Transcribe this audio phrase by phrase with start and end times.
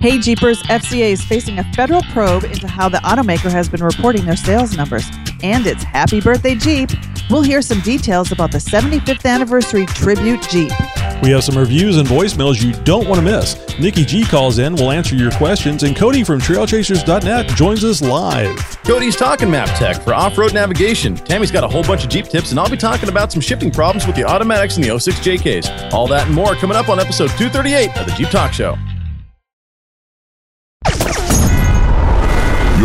[0.00, 4.24] Hey Jeepers, FCA is facing a federal probe into how the automaker has been reporting
[4.24, 5.06] their sales numbers.
[5.42, 6.88] And it's Happy Birthday Jeep.
[7.28, 10.72] We'll hear some details about the 75th anniversary tribute Jeep.
[11.22, 13.58] We have some reviews and voicemails you don't want to miss.
[13.78, 18.56] Nicky G calls in, we'll answer your questions, and Cody from trailchasers.net joins us live.
[18.84, 21.14] Cody's talking map tech for off road navigation.
[21.14, 23.70] Tammy's got a whole bunch of Jeep tips, and I'll be talking about some shifting
[23.70, 25.92] problems with the automatics and the 06 JKs.
[25.92, 28.78] All that and more coming up on episode 238 of the Jeep Talk Show.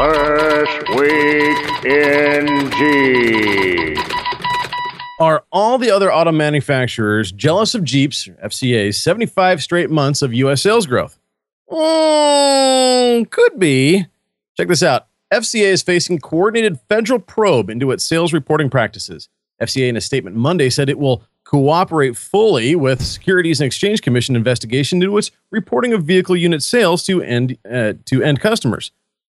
[0.00, 2.40] First week in.
[5.20, 10.62] Are all the other auto manufacturers jealous of Jeep's, FCA's, 75 straight months of U.S.
[10.62, 11.18] sales growth?
[11.70, 14.06] Mm, could be.
[14.56, 15.08] Check this out.
[15.30, 19.28] FCA is facing coordinated federal probe into its sales reporting practices.
[19.60, 24.34] FCA, in a statement Monday, said it will cooperate fully with Securities and Exchange Commission
[24.34, 28.92] investigation into its reporting of vehicle unit sales to end uh, to end customers.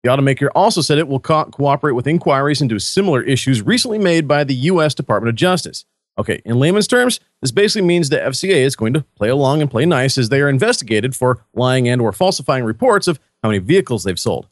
[0.04, 4.28] The automaker also said it will co- cooperate with inquiries into similar issues recently made
[4.28, 4.96] by the U.S.
[4.96, 5.86] Department of Justice.
[6.18, 9.72] Okay, in layman's terms, this basically means the FCA is going to play along and
[9.72, 13.60] play nice as they are investigated for lying and or falsifying reports of how many
[13.60, 14.48] vehicles they've sold.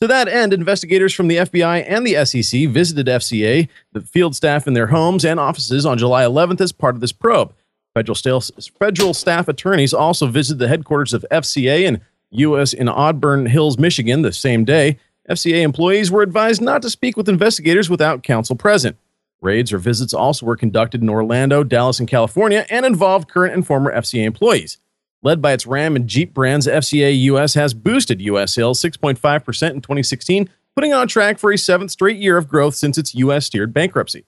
[0.00, 4.66] To that end, investigators from the FBI and the SEC visited FCA, the field staff
[4.66, 7.52] in their homes and offices on July 11th as part of this probe.
[7.92, 8.40] Federal,
[8.78, 12.00] federal staff attorneys also visited the headquarters of FCA and
[12.32, 12.72] U.S.
[12.72, 14.98] in Auburn Hills, Michigan, the same day.
[15.28, 18.96] FCA employees were advised not to speak with investigators without counsel present.
[19.40, 23.66] Raids or visits also were conducted in Orlando, Dallas, and California and involved current and
[23.66, 24.78] former FCA employees.
[25.22, 29.80] Led by its Ram and Jeep brands, FCA US has boosted US sales 6.5% in
[29.80, 33.72] 2016, putting on track for a seventh straight year of growth since its US steered
[33.72, 34.24] bankruptcy.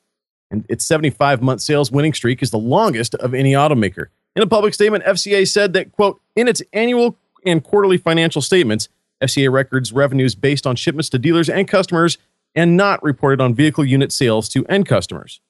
[0.51, 4.07] And its 75 month sales winning streak is the longest of any automaker.
[4.37, 8.89] In a public statement, FCA said that, quote, in its annual and quarterly financial statements,
[9.23, 12.19] FCA records revenues based on shipments to dealers and customers
[12.55, 15.41] and not reported on vehicle unit sales to end customers.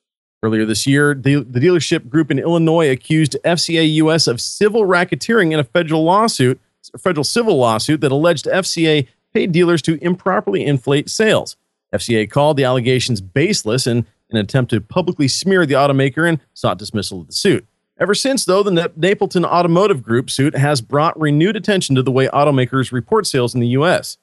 [0.42, 5.52] Earlier this year, the, the dealership group in Illinois accused FCA US of civil racketeering
[5.52, 6.60] in a federal lawsuit,
[6.92, 11.56] a federal civil lawsuit that alleged FCA paid dealers to improperly inflate sales.
[11.94, 16.78] FCA called the allegations baseless in an attempt to publicly smear the automaker and sought
[16.78, 17.66] dismissal of the suit.
[18.02, 22.26] Ever since, though, the Napleton Automotive Group suit has brought renewed attention to the way
[22.26, 24.18] automakers report sales in the U.S.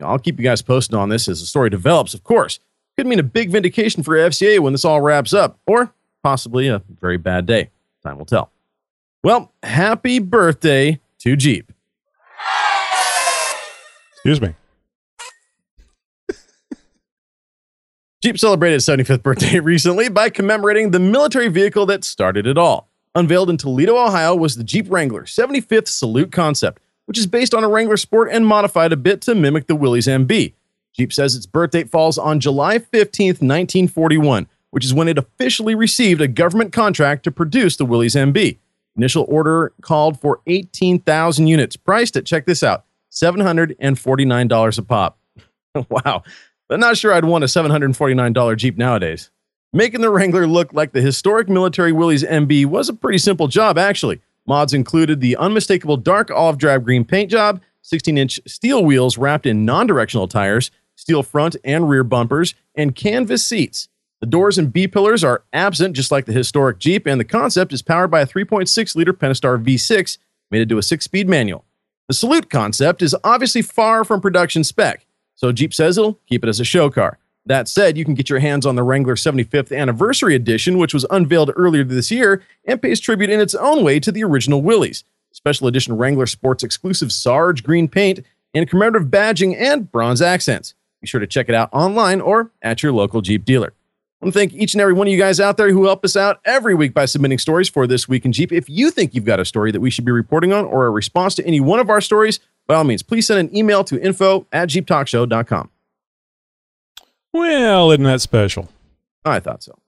[0.00, 2.60] I'll keep you guys posted on this as the story develops, of course.
[2.96, 5.92] Could mean a big vindication for FCA when this all wraps up, or
[6.22, 7.68] possibly a very bad day.
[8.02, 8.52] Time will tell.
[9.22, 11.72] Well, happy birthday to Jeep.
[14.14, 14.54] Excuse me.
[18.22, 22.89] Jeep celebrated its 75th birthday recently by commemorating the military vehicle that started it all.
[23.16, 27.64] Unveiled in Toledo, Ohio, was the Jeep Wrangler 75th Salute concept, which is based on
[27.64, 30.52] a Wrangler Sport and modified a bit to mimic the Willys MB.
[30.92, 35.74] Jeep says its birth date falls on July 15, 1941, which is when it officially
[35.74, 38.58] received a government contract to produce the Willys MB.
[38.96, 45.18] Initial order called for 18,000 units, priced at, check this out, $749 a pop.
[45.88, 46.22] wow.
[46.68, 49.32] But not sure I'd want a $749 Jeep nowadays.
[49.72, 53.78] Making the Wrangler look like the historic military Willys MB was a pretty simple job,
[53.78, 54.20] actually.
[54.44, 59.46] Mods included the unmistakable dark olive drab green paint job, 16 inch steel wheels wrapped
[59.46, 63.88] in non directional tires, steel front and rear bumpers, and canvas seats.
[64.20, 67.72] The doors and B pillars are absent, just like the historic Jeep, and the concept
[67.72, 70.18] is powered by a 3.6 liter Pentastar V6
[70.50, 71.64] made into a six speed manual.
[72.08, 75.06] The Salute concept is obviously far from production spec,
[75.36, 77.20] so Jeep says it'll keep it as a show car.
[77.46, 81.06] That said, you can get your hands on the Wrangler 75th Anniversary Edition, which was
[81.10, 85.04] unveiled earlier this year and pays tribute in its own way to the original Willys.
[85.32, 88.20] Special edition Wrangler sports exclusive Sarge green paint
[88.52, 90.74] and commemorative badging and bronze accents.
[91.00, 93.72] Be sure to check it out online or at your local Jeep dealer.
[94.20, 96.04] I want to thank each and every one of you guys out there who help
[96.04, 98.52] us out every week by submitting stories for This Week in Jeep.
[98.52, 100.90] If you think you've got a story that we should be reporting on or a
[100.90, 103.98] response to any one of our stories, by all means, please send an email to
[103.98, 105.70] info at jeeptalkshow.com.
[107.32, 108.68] Well, isn't that special?
[109.24, 109.78] I thought so.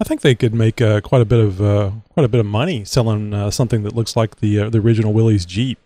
[0.00, 2.46] I think they could make uh, quite a bit of uh, quite a bit of
[2.46, 5.78] money selling uh, something that looks like the uh, the original Willys Jeep.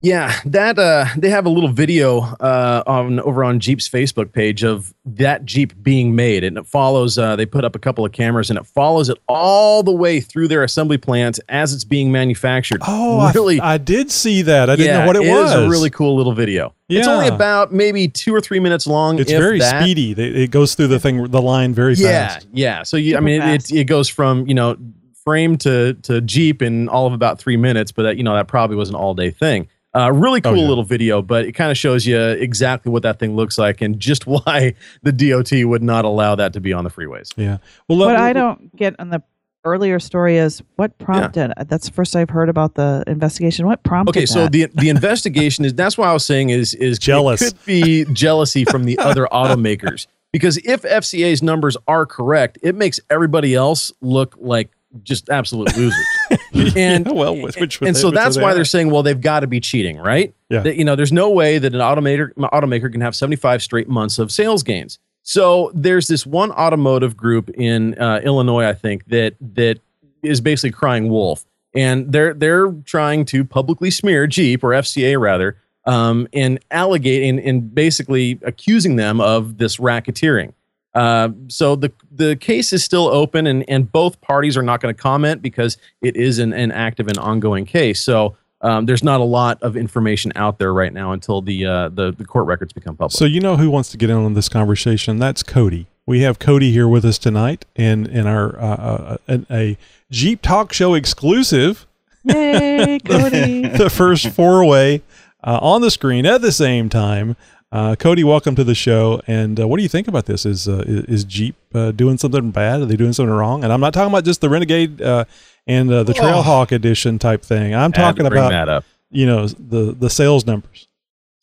[0.00, 4.62] Yeah, that uh, they have a little video uh, on over on Jeep's Facebook page
[4.62, 7.18] of that Jeep being made, and it follows.
[7.18, 10.20] Uh, they put up a couple of cameras, and it follows it all the way
[10.20, 12.80] through their assembly plants as it's being manufactured.
[12.86, 13.58] Oh, really?
[13.60, 14.70] I, did see that.
[14.70, 15.50] I didn't yeah, know what it, was.
[15.50, 16.72] is a really cool little video.
[16.88, 19.18] It's only about maybe two or three minutes long.
[19.18, 19.82] It's if very that.
[19.82, 20.12] speedy.
[20.12, 22.46] It goes through the thing, the line very Yeah, fast.
[22.52, 22.76] yeah.
[22.78, 22.82] yeah.
[22.84, 24.76] So you, I mean, it, it it goes from you know
[25.24, 28.46] frame to to Jeep in all of about three minutes, but that you know that
[28.46, 29.66] probably was an all day thing.
[29.94, 30.68] Uh, really Oh, cool yeah.
[30.68, 33.98] little video, but it kind of shows you exactly what that thing looks like and
[33.98, 37.32] just why the DOT would not allow that to be on the freeways.
[37.36, 37.58] Yeah.
[37.88, 39.22] Well, What let- I don't get on the
[39.64, 41.52] earlier story is what prompted.
[41.68, 43.66] That's the first I've heard about the investigation.
[43.66, 44.10] What prompted?
[44.16, 44.52] Okay, so that?
[44.52, 47.42] the the investigation is that's why I was saying is is Jealous.
[47.42, 52.74] It could be jealousy from the other automakers because if FCA's numbers are correct, it
[52.76, 54.70] makes everybody else look like
[55.02, 56.06] just absolute losers.
[56.76, 58.54] and Yeah, well, which, and so that's they why are.
[58.54, 60.34] they're saying, well, they've got to be cheating, right?
[60.48, 60.60] Yeah.
[60.60, 64.18] That, you know, there's no way that an automaker automaker can have 75 straight months
[64.18, 64.98] of sales gains.
[65.22, 69.78] So there's this one automotive group in uh, Illinois, I think, that that
[70.22, 75.58] is basically crying wolf, and they're they're trying to publicly smear Jeep or FCA rather,
[75.84, 80.54] um, and alligating and basically accusing them of this racketeering.
[80.98, 84.92] Uh, so the the case is still open, and and both parties are not going
[84.92, 88.02] to comment because it is an, an active and ongoing case.
[88.02, 91.88] So um, there's not a lot of information out there right now until the uh,
[91.90, 93.16] the the court records become public.
[93.16, 95.18] So you know who wants to get in on this conversation?
[95.18, 95.86] That's Cody.
[96.04, 99.78] We have Cody here with us tonight, in in our uh, uh, a, a
[100.10, 101.86] Jeep Talk Show exclusive.
[102.24, 103.68] Yay, Cody!
[103.68, 105.02] the first four way
[105.44, 107.36] uh, on the screen at the same time.
[107.70, 109.20] Uh, Cody, welcome to the show.
[109.26, 110.46] And uh, what do you think about this?
[110.46, 112.80] Is uh, is, is Jeep uh, doing something bad?
[112.80, 113.62] Are they doing something wrong?
[113.62, 115.26] And I'm not talking about just the Renegade uh,
[115.66, 117.74] and uh, the Trailhawk edition type thing.
[117.74, 118.84] I'm talking about that up.
[119.10, 120.88] you know the the sales numbers.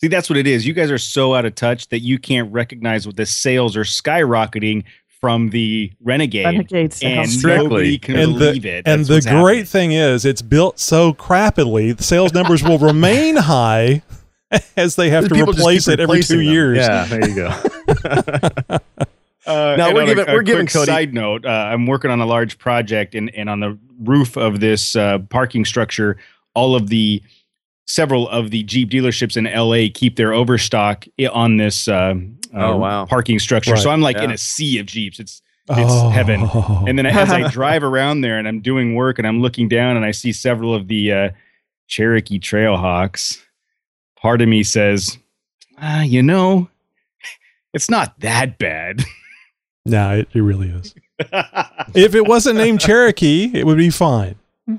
[0.02, 0.66] See, that's what it is.
[0.66, 3.84] You guys are so out of touch that you can't recognize what the sales are
[3.84, 4.84] skyrocketing
[5.22, 6.46] from the Renegade.
[6.46, 7.30] Renegade and.
[7.30, 7.64] Strictly.
[7.64, 8.88] nobody can and believe the, it.
[8.88, 9.66] and the great happening.
[9.66, 14.02] thing is, it's built so crappily, the sales numbers will remain high
[14.78, 16.46] as they have to replace it every two them.
[16.46, 16.78] years.
[16.78, 18.78] Yeah, there you go.
[19.48, 22.20] Uh, Now, we're giving- a, we're a giving Cody- Side note: uh, I'm working on
[22.20, 26.18] a large project, and and on the roof of this uh, parking structure,
[26.56, 27.22] all of the
[27.86, 32.16] several of the Jeep dealerships in LA keep their overstock on this uh,
[32.56, 33.06] uh, Oh, wow.
[33.06, 33.74] parking structure.
[33.74, 33.80] Right.
[33.84, 35.20] So I'm like in a sea of Jeeps.
[35.20, 36.42] It's it's heaven.
[36.52, 36.84] Oh.
[36.88, 39.96] And then as I drive around there and I'm doing work and I'm looking down
[39.96, 41.30] and I see several of the uh,
[41.88, 43.40] Cherokee Trailhawks,
[44.26, 45.20] part of me says,
[45.78, 46.68] ah, you know,
[47.76, 49.04] it's not that bad.
[49.86, 50.96] no, it, it really is.
[51.94, 54.34] if it wasn't named Cherokee, it would be fine.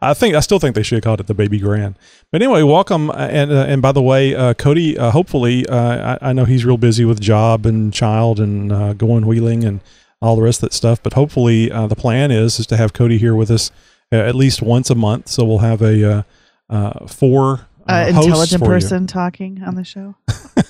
[0.00, 1.98] I think I still think they should have called it the Baby Grand.
[2.30, 3.10] But anyway, welcome.
[3.10, 6.44] uh, And uh, and by the way, uh, Cody, uh, hopefully, uh, I, I know
[6.44, 9.80] he's real busy with job and child and uh, going wheeling and
[10.22, 11.02] all the rest of that stuff.
[11.02, 13.72] But hopefully, uh, the plan is is to have Cody here with us
[14.12, 15.26] uh, at least once a month.
[15.26, 16.22] So we'll have a uh,
[16.70, 18.70] uh, four uh, uh, intelligent for you.
[18.72, 20.14] person talking on the show.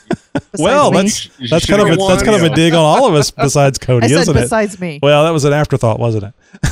[0.58, 0.98] Well, me.
[1.02, 3.14] that's You that's should kind of a, that's kind of a dig on all of
[3.14, 4.40] us besides Cody, I said isn't it?
[4.42, 5.00] besides me.
[5.02, 6.34] Well, that was an afterthought, wasn't it?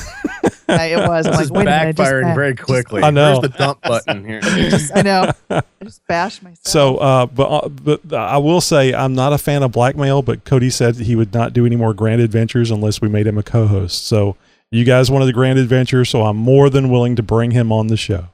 [0.71, 1.25] Uh, it was.
[1.27, 1.97] I'm This like, is wait a minute.
[1.97, 3.03] Just, backfiring very quickly.
[3.03, 3.41] I know.
[3.41, 4.41] Where's the dump button here?
[4.43, 5.33] just- I know.
[5.49, 6.67] I just bashed myself.
[6.67, 10.21] So, uh, but uh, but I will say I'm not a fan of blackmail.
[10.21, 13.39] But Cody said he would not do any more Grand Adventures unless we made him
[13.39, 14.07] a co-host.
[14.07, 14.37] So
[14.71, 17.87] you guys wanted the Grand Adventure, so I'm more than willing to bring him on
[17.87, 18.27] the show.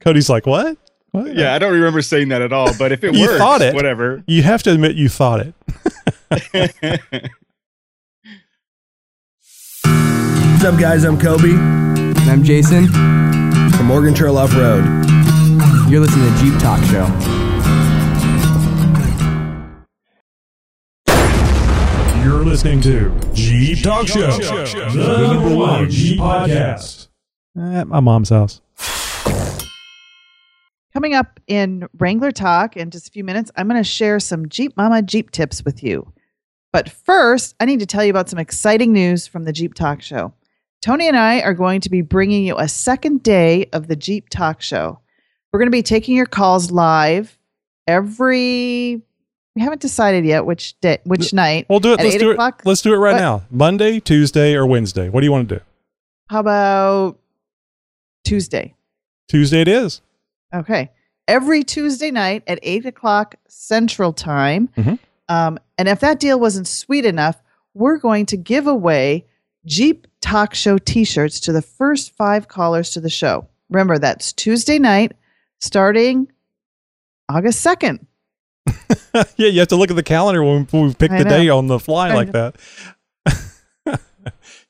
[0.00, 0.76] Cody's like, what?
[1.12, 1.36] What?
[1.36, 3.74] yeah, I don't remember saying that at all, but if it You works, thought it.
[3.74, 4.24] whatever.
[4.26, 5.54] You have to admit you thought it.
[9.84, 11.04] What's up, guys?
[11.04, 12.86] I'm Kobe And I'm Jason.
[12.88, 14.84] from Oregon Trail Off Road.
[15.90, 17.06] You're listening to Jeep Talk Show.
[22.22, 27.08] You're listening to Jeep Talk Show, the number one Jeep podcast.
[27.58, 28.60] At my mom's house.
[30.92, 34.48] Coming up in Wrangler Talk in just a few minutes, I'm going to share some
[34.48, 36.12] Jeep Mama Jeep tips with you.
[36.70, 40.02] But first, I need to tell you about some exciting news from the Jeep Talk
[40.02, 40.34] Show.
[40.82, 44.28] Tony and I are going to be bringing you a second day of the Jeep
[44.28, 44.98] Talk Show.
[45.52, 47.38] We're going to be taking your calls live
[47.86, 49.00] every.
[49.54, 51.66] We haven't decided yet which day, which night.
[51.70, 52.00] We'll do it.
[52.00, 52.32] Let's 8 do it.
[52.34, 52.62] o'clock?
[52.64, 53.18] Let's do it right What?
[53.18, 53.42] now.
[53.50, 55.08] Monday, Tuesday, or Wednesday.
[55.08, 55.64] What do you want to do?
[56.28, 57.18] How about
[58.24, 58.74] Tuesday?
[59.28, 60.00] Tuesday it is.
[60.54, 60.90] Okay.
[61.28, 64.68] Every Tuesday night at eight o'clock Central Time.
[64.76, 64.98] Mhm.
[65.28, 67.40] Um, and if that deal wasn't sweet enough,
[67.74, 69.24] we're going to give away
[69.64, 73.46] Jeep Talk Show t shirts to the first five callers to the show.
[73.70, 75.12] Remember, that's Tuesday night,
[75.60, 76.28] starting
[77.28, 78.00] August 2nd.
[79.36, 81.30] yeah, you have to look at the calendar when we pick I the know.
[81.30, 82.32] day on the fly I like know.
[82.50, 82.56] that.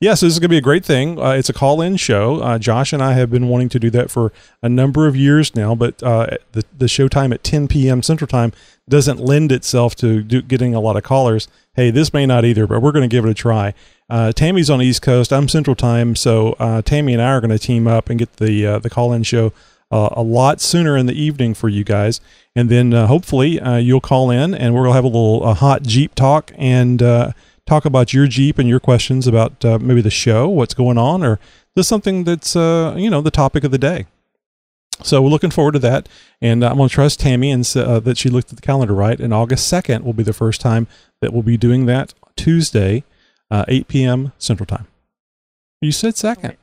[0.02, 1.16] Yeah, so this is going to be a great thing.
[1.16, 2.40] Uh, it's a call-in show.
[2.40, 5.54] Uh, Josh and I have been wanting to do that for a number of years
[5.54, 8.02] now, but uh, the the show time at 10 p.m.
[8.02, 8.52] Central Time
[8.88, 11.46] doesn't lend itself to do, getting a lot of callers.
[11.74, 13.74] Hey, this may not either, but we're going to give it a try.
[14.10, 15.32] Uh, Tammy's on the East Coast.
[15.32, 18.38] I'm Central Time, so uh, Tammy and I are going to team up and get
[18.38, 19.52] the uh, the call-in show
[19.92, 22.20] uh, a lot sooner in the evening for you guys.
[22.56, 25.84] And then uh, hopefully uh, you'll call in and we'll have a little a hot
[25.84, 27.00] Jeep talk and
[27.66, 31.22] talk about your Jeep and your questions about uh, maybe the show, what's going on,
[31.22, 31.38] or
[31.76, 34.06] just something that's, uh, you know, the topic of the day.
[35.02, 36.08] So we're looking forward to that.
[36.40, 39.18] And I'm going to trust Tammy and uh, that she looked at the calendar right.
[39.18, 40.86] And August 2nd will be the first time
[41.20, 43.04] that we'll be doing that Tuesday,
[43.50, 44.32] uh, 8 p.m.
[44.38, 44.86] Central Time.
[45.80, 46.56] You said second.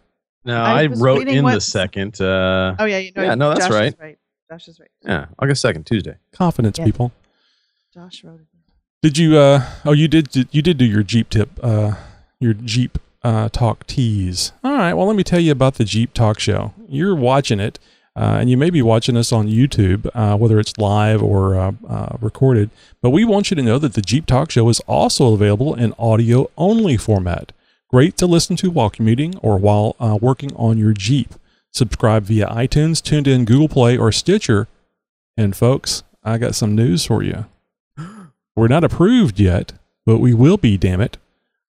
[0.45, 2.21] No, I I, wrote in what- the second.
[2.21, 2.99] Uh, Oh, yeah.
[2.99, 3.93] You know, Yeah, no, that's Josh right.
[3.93, 4.17] Is right.
[4.49, 4.89] Josh is right.
[5.03, 6.15] yeah, August 2nd, Tuesday.
[6.33, 6.85] Confidence, Yeah.
[6.85, 7.11] people.
[7.93, 8.45] Josh wrote it.
[9.01, 9.37] Did you?
[9.37, 10.35] Uh, oh, you did.
[10.53, 11.51] You did do your Jeep tip.
[11.63, 11.93] Uh,
[12.39, 14.51] your Jeep uh, talk tease.
[14.63, 14.93] All right.
[14.93, 16.73] Well, let me tell you about the Jeep Talk Show.
[16.87, 17.79] You're watching it,
[18.15, 21.71] uh, and you may be watching us on YouTube, uh, whether it's live or uh,
[21.87, 22.69] uh, recorded.
[23.01, 25.93] But we want you to know that the Jeep Talk Show is also available in
[25.97, 27.51] audio only format.
[27.89, 31.35] Great to listen to while commuting or while uh, working on your Jeep.
[31.71, 34.67] Subscribe via iTunes, TuneIn, Google Play, or Stitcher.
[35.37, 37.45] And folks, I got some news for you.
[38.55, 39.73] We're not approved yet,
[40.05, 41.17] but we will be, damn it.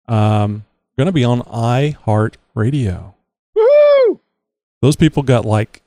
[0.08, 0.64] Um,
[0.96, 3.14] going to be on iHeartRadio.
[3.54, 4.20] Woo!
[4.82, 5.82] Those people got like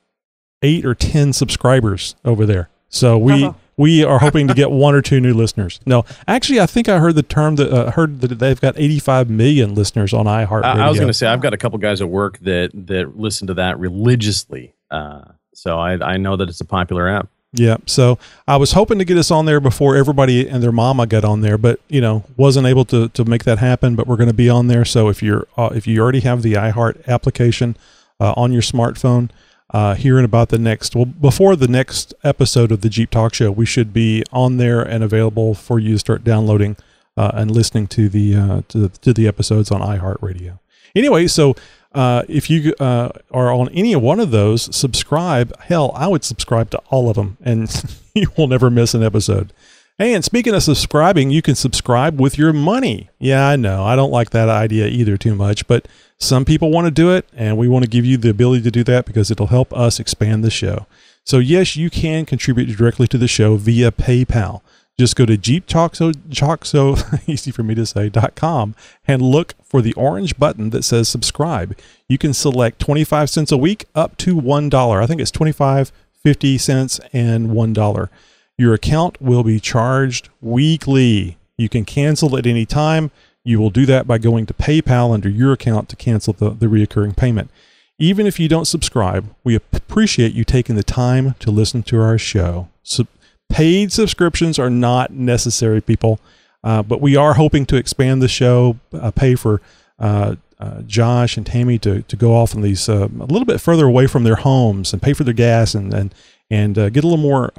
[0.62, 2.68] eight or 10 subscribers over there.
[2.88, 3.56] So we, Oh.
[3.76, 5.80] we are hoping to get one or two new listeners.
[5.84, 9.28] No, actually, I think I heard the term that uh, heard that they've got 85
[9.28, 10.64] million listeners on iHeartRadio.
[10.64, 13.18] I, I was going to say I've got a couple guys at work that that
[13.18, 14.74] listen to that religiously.
[14.90, 15.22] Uh,
[15.54, 17.28] so I I know that it's a popular app.
[17.56, 17.76] Yeah.
[17.86, 18.18] So
[18.48, 21.40] I was hoping to get us on there before everybody and their mama got on
[21.40, 23.94] there, but you know, wasn't able to, to make that happen.
[23.94, 24.84] But we're going to be on there.
[24.84, 27.76] So if you're uh, if you already have the iHeart application
[28.18, 29.30] uh, on your smartphone,
[29.70, 33.34] uh, here in about the next well before the next episode of the Jeep Talk
[33.34, 36.76] Show, we should be on there and available for you to start downloading
[37.16, 40.58] uh, and listening to the uh, to, to the episodes on iHeartRadio.
[40.96, 41.54] Anyway, so
[41.94, 45.58] uh, if you uh, are on any one of those, subscribe.
[45.60, 47.70] Hell, I would subscribe to all of them, and
[48.14, 49.52] you will never miss an episode.
[49.96, 53.10] Hey, and speaking of subscribing, you can subscribe with your money.
[53.20, 53.84] Yeah, I know.
[53.84, 55.86] I don't like that idea either too much, but
[56.18, 58.72] some people want to do it, and we want to give you the ability to
[58.72, 60.86] do that because it'll help us expand the show.
[61.22, 64.62] So, yes, you can contribute directly to the show via PayPal.
[64.98, 66.96] Just go to Jeep Talk so, Talk so
[67.26, 68.74] easy for me to say com
[69.06, 71.76] and look for the orange button that says subscribe.
[72.08, 75.02] You can select 25 cents a week up to $1.
[75.02, 75.90] I think it's 25,
[76.22, 78.08] 50 cents, and $1.
[78.56, 81.38] Your account will be charged weekly.
[81.58, 83.10] You can cancel at any time.
[83.42, 86.66] You will do that by going to PayPal under your account to cancel the, the
[86.66, 87.50] reoccurring payment.
[87.98, 92.18] Even if you don't subscribe, we appreciate you taking the time to listen to our
[92.18, 92.68] show.
[92.82, 93.06] Sub-
[93.48, 96.20] paid subscriptions are not necessary, people,
[96.62, 99.60] uh, but we are hoping to expand the show, uh, pay for
[99.98, 103.60] uh, uh, Josh and Tammy to, to go off on these uh, a little bit
[103.60, 106.14] further away from their homes and pay for their gas and and
[106.50, 107.52] and uh, get a little more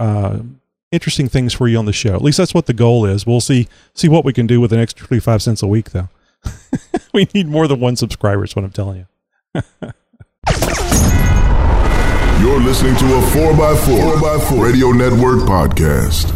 [0.91, 2.15] interesting things for you on the show.
[2.15, 3.25] At least that's what the goal is.
[3.25, 5.91] We'll see see what we can do with an extra twenty five cents a week,
[5.91, 6.09] though.
[7.13, 8.43] we need more than one subscriber.
[8.43, 9.05] Is what I'm telling
[9.53, 9.91] you.
[12.45, 16.29] You're listening to a 4x4, 4x4 Radio Network podcast.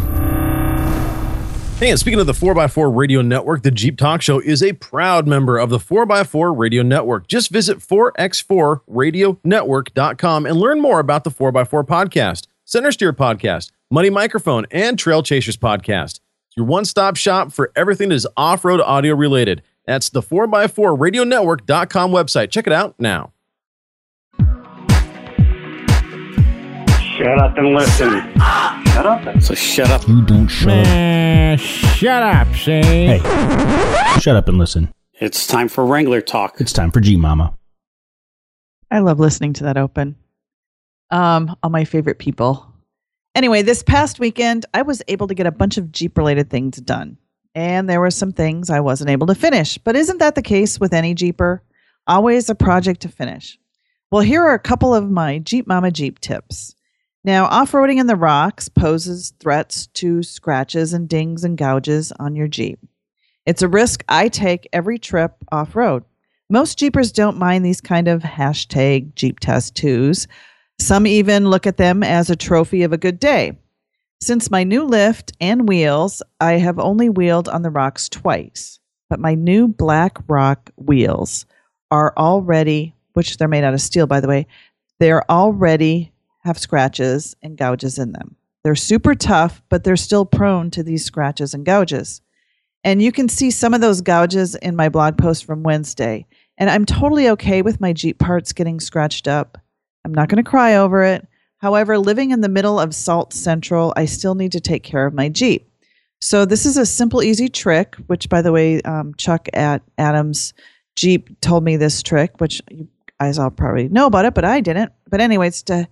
[1.78, 5.28] Hey, and speaking of the 4x4 Radio Network, the Jeep Talk Show is a proud
[5.28, 7.28] member of the 4x4 Radio Network.
[7.28, 14.66] Just visit 4x4radionetwork.com and learn more about the 4x4 podcast, Center Steer podcast, Money Microphone,
[14.72, 16.18] and Trail Chasers podcast.
[16.48, 19.62] It's your one stop shop for everything that is off road audio related.
[19.86, 22.50] That's the 4x4radionetwork.com website.
[22.50, 23.32] Check it out now.
[27.20, 28.08] Shut up and listen.
[28.86, 30.08] Shut up So shut up.
[30.08, 30.84] You don't shut up.
[30.86, 33.18] Man, shut up, say.
[33.18, 34.90] Hey, shut up and listen.
[35.20, 36.62] It's time for Wrangler talk.
[36.62, 37.54] It's time for G Mama.
[38.90, 40.16] I love listening to that open.
[41.10, 42.66] Um, all my favorite people.
[43.34, 46.78] Anyway, this past weekend, I was able to get a bunch of Jeep related things
[46.78, 47.18] done.
[47.54, 49.76] And there were some things I wasn't able to finish.
[49.76, 51.62] But isn't that the case with any Jeeper?
[52.06, 53.58] Always a project to finish.
[54.10, 56.74] Well, here are a couple of my Jeep Mama Jeep tips.
[57.22, 62.34] Now, off roading in the rocks poses threats to scratches and dings and gouges on
[62.34, 62.78] your Jeep.
[63.44, 66.04] It's a risk I take every trip off road.
[66.48, 70.26] Most Jeepers don't mind these kind of hashtag Jeep tattoos,
[70.78, 73.58] Some even look at them as a trophy of a good day.
[74.22, 79.20] Since my new lift and wheels, I have only wheeled on the rocks twice, but
[79.20, 81.44] my new black rock wheels
[81.90, 84.46] are already, which they're made out of steel, by the way,
[84.98, 86.09] they're already
[86.40, 88.36] have scratches and gouges in them.
[88.62, 92.20] They're super tough, but they're still prone to these scratches and gouges.
[92.84, 96.26] And you can see some of those gouges in my blog post from Wednesday.
[96.58, 99.58] And I'm totally okay with my Jeep parts getting scratched up.
[100.04, 101.26] I'm not going to cry over it.
[101.58, 105.14] However, living in the middle of Salt Central, I still need to take care of
[105.14, 105.70] my Jeep.
[106.22, 110.52] So, this is a simple, easy trick, which, by the way, um, Chuck at Adams
[110.96, 114.60] Jeep told me this trick, which you guys all probably know about it, but I
[114.60, 114.92] didn't.
[115.08, 115.88] But, anyways, to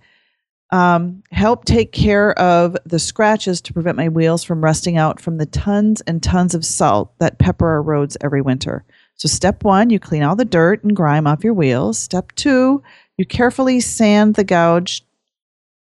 [0.71, 5.37] um, help take care of the scratches to prevent my wheels from rusting out from
[5.37, 8.85] the tons and tons of salt that pepper our roads every winter.
[9.15, 11.97] So, step one, you clean all the dirt and grime off your wheels.
[11.97, 12.83] Step two,
[13.17, 15.03] you carefully sand the gouge.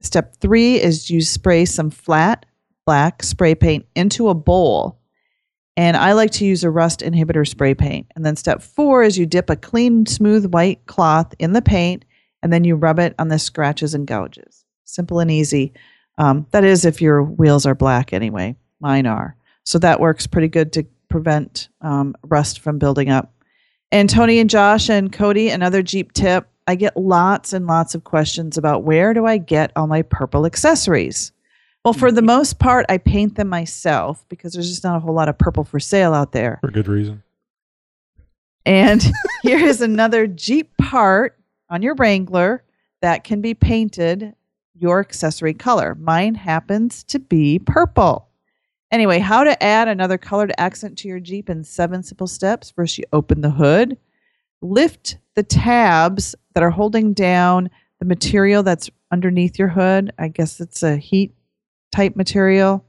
[0.02, 2.46] Step three is you spray some flat
[2.86, 5.00] black spray paint into a bowl.
[5.76, 8.06] And I like to use a rust inhibitor spray paint.
[8.14, 12.04] And then step four is you dip a clean, smooth white cloth in the paint
[12.42, 14.65] and then you rub it on the scratches and gouges.
[14.86, 15.72] Simple and easy.
[16.16, 18.56] Um, that is, if your wheels are black anyway.
[18.80, 19.36] Mine are.
[19.64, 23.32] So that works pretty good to prevent um, rust from building up.
[23.92, 26.48] And Tony and Josh and Cody, another Jeep tip.
[26.66, 30.46] I get lots and lots of questions about where do I get all my purple
[30.46, 31.32] accessories?
[31.84, 35.14] Well, for the most part, I paint them myself because there's just not a whole
[35.14, 36.58] lot of purple for sale out there.
[36.60, 37.22] For good reason.
[38.64, 39.00] And
[39.42, 41.38] here is another Jeep part
[41.70, 42.64] on your Wrangler
[43.02, 44.34] that can be painted
[44.78, 45.94] your accessory color.
[45.94, 48.28] Mine happens to be purple.
[48.92, 52.70] Anyway, how to add another colored accent to your Jeep in seven simple steps.
[52.70, 53.96] First, you open the hood,
[54.62, 57.68] lift the tabs that are holding down
[57.98, 60.12] the material that's underneath your hood.
[60.18, 61.34] I guess it's a heat
[61.92, 62.84] type material.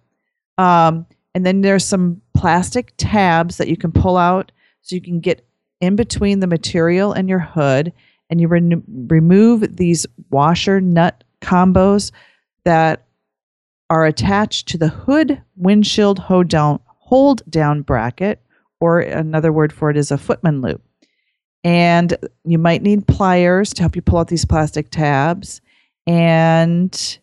[0.58, 5.20] Um, and then there's some plastic tabs that you can pull out so you can
[5.20, 5.48] get
[5.82, 7.94] in between the material and your hood.
[8.30, 12.12] And you re- remove these washer nut combos
[12.66, 13.06] that
[13.90, 18.42] are attached to the hood windshield hold down, hold down bracket,
[18.80, 20.82] or another word for it is a footman loop.
[21.64, 25.62] And you might need pliers to help you pull out these plastic tabs.
[26.06, 27.20] And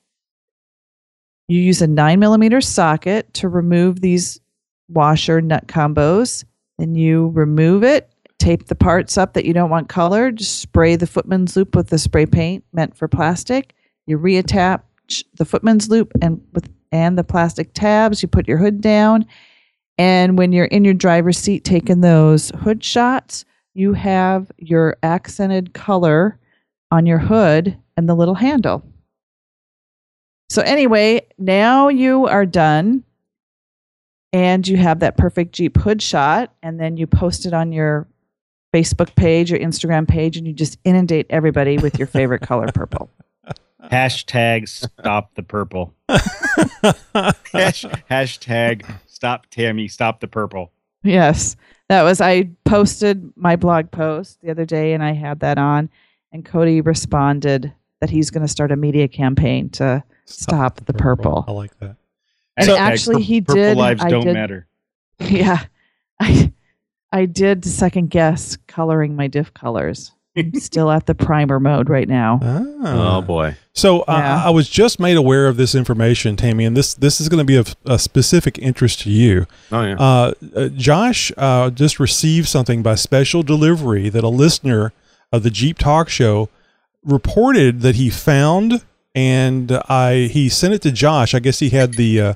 [1.48, 4.40] you use a nine millimeter socket to remove these
[4.88, 6.44] washer nut combos.
[6.78, 11.06] Then you remove it, tape the parts up that you don't want colored, spray the
[11.06, 13.74] footman's loop with the spray paint meant for plastic.
[14.06, 14.82] You reattach
[15.34, 18.22] the footman's loop and with and the plastic tabs.
[18.22, 19.26] You put your hood down,
[19.98, 25.74] and when you're in your driver's seat taking those hood shots, you have your accented
[25.74, 26.38] color
[26.90, 28.84] on your hood and the little handle.
[30.48, 33.04] So, anyway, now you are done
[34.32, 38.08] and you have that perfect Jeep hood shot, and then you post it on your
[38.74, 43.10] Facebook page or Instagram page, and you just inundate everybody with your favorite color purple.
[43.90, 45.94] Hashtag stop the purple.
[46.08, 50.72] Hash, hashtag stop Tammy, stop the purple.
[51.02, 51.56] Yes.
[51.88, 55.90] That was, I posted my blog post the other day and I had that on,
[56.32, 61.44] and Cody responded that he's going to start a media campaign to stop, the purple.
[61.46, 61.96] I like that.
[62.56, 63.76] And Hashtag actually, pur- he purple did.
[63.76, 64.66] lives I don't did- matter.
[65.20, 65.64] Yeah.
[66.20, 66.52] I,
[67.12, 70.12] I did second guess coloring my diff colors.
[70.36, 72.40] I'm still at the primer mode right now.
[72.82, 73.56] Oh boy.
[73.72, 74.42] So uh, Yeah.
[74.46, 77.44] I was just made aware of this information, Tammy, and this this is going to
[77.44, 79.46] be of a specific interest to you.
[79.70, 79.94] Oh yeah.
[79.96, 84.92] Uh, uh, Josh uh, just received something by special delivery that a listener
[85.32, 86.48] of the Jeep Talk Show
[87.04, 91.32] reported that he found, and I he sent it to Josh.
[91.34, 92.20] I guess he had the.
[92.20, 92.34] Uh,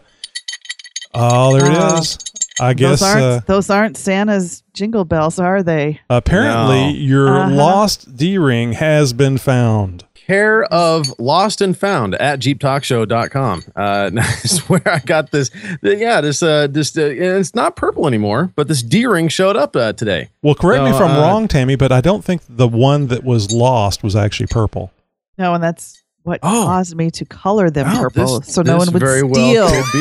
[1.14, 2.18] oh, there it Uh, is.
[2.60, 6.00] I guess those aren't uh, those aren't Santa's jingle bells, are they?
[6.10, 6.98] apparently No.
[6.98, 7.54] your Uh-huh.
[7.54, 10.04] lost D ring has been found.
[10.14, 13.62] Care of Lost and Found at jeeptalkshow.com.
[13.74, 15.50] Uh, that's where I got this.
[15.82, 19.74] Yeah, this, uh, this, uh, it's not purple anymore, but this D ring showed up
[19.74, 20.28] uh, today.
[20.42, 23.24] Well, correct me if I'm uh, wrong, Tammy, but I don't think the one that
[23.24, 24.92] was lost was actually purple.
[25.38, 26.64] No, and that's what Oh.
[26.66, 29.32] caused me to color them Oh, purple, this- so no one would very steal.
[29.64, 29.92] well could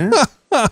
[0.00, 0.10] be.
[0.50, 0.66] Yeah.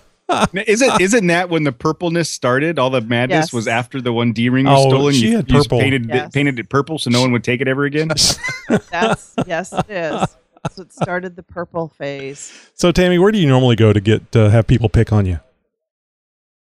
[0.53, 2.77] Isn't isn't that when the purpleness started?
[2.79, 3.53] All the madness Yes.
[3.53, 5.13] was after the one D ring was Oh, stolen.
[5.13, 6.31] she you, had you painted Yes.
[6.31, 8.09] painted it purple so no one would take it ever again.
[8.91, 10.27] That's yes, it is.
[10.73, 12.51] So it started the purple phase.
[12.73, 15.39] So, Tammy, where do you normally go to get to have people pick on you?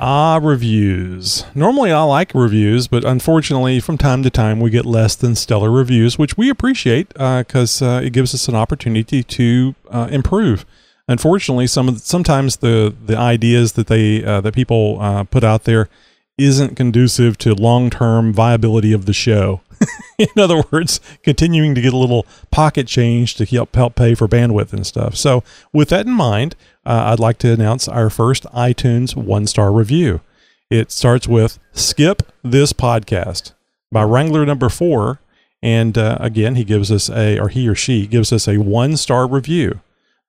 [0.00, 1.44] Ah, reviews.
[1.54, 5.70] Normally I like reviews, but unfortunately, from time to time, we get less than stellar
[5.70, 10.64] reviews, which we appreciate because uh, it gives us an opportunity to uh, improve.
[11.08, 15.64] Unfortunately, some the, sometimes the the ideas that they uh, that people uh, put out
[15.64, 15.88] there
[16.36, 19.60] isn't conducive to long term viability of the show.
[20.18, 24.28] in other words, continuing to get a little pocket change to help help pay for
[24.28, 25.16] bandwidth and stuff.
[25.16, 29.72] So, with that in mind, uh, I'd like to announce our first iTunes one star
[29.72, 30.20] review.
[30.70, 33.52] It starts with "Skip this podcast"
[33.90, 35.20] by Wrangler number four,
[35.62, 38.96] and uh, again, he gives us a or he or she gives us a one
[38.96, 39.80] star review.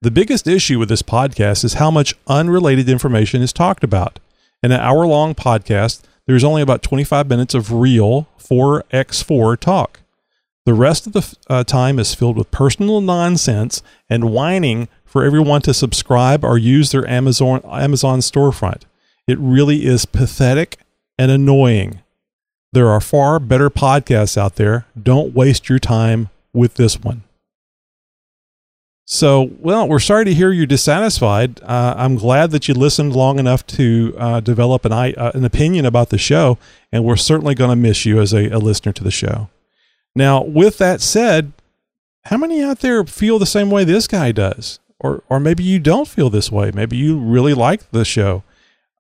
[0.02, 4.20] The biggest issue with this podcast is how much unrelated information is talked about.
[4.64, 10.02] In an hour long podcast, there's only about 25 minutes of real 4x4 talk.
[10.64, 15.64] The rest of the uh, time is filled with personal nonsense and whining for everyone
[15.64, 18.84] to subscribe or use their Amazon Amazon storefront.
[19.26, 20.78] It really is pathetic
[21.18, 22.02] and annoying.
[22.74, 24.86] There are far better podcasts out there.
[25.02, 27.24] Don't waste your time with this one.
[29.12, 31.64] So, well, we're sorry to hear you're dissatisfied.
[31.64, 35.88] Uh, I'm glad that you listened long enough to uh, develop an, uh, an opinion
[35.88, 36.60] about the show,
[36.92, 39.50] and we're certainly going to miss you as a, a listener to the show.
[40.16, 41.54] Now, with that said,
[42.26, 44.80] how many out there feel the same way this guy does?
[45.00, 46.70] Or, or maybe you don't feel this way.
[46.72, 48.44] Maybe you really like the show.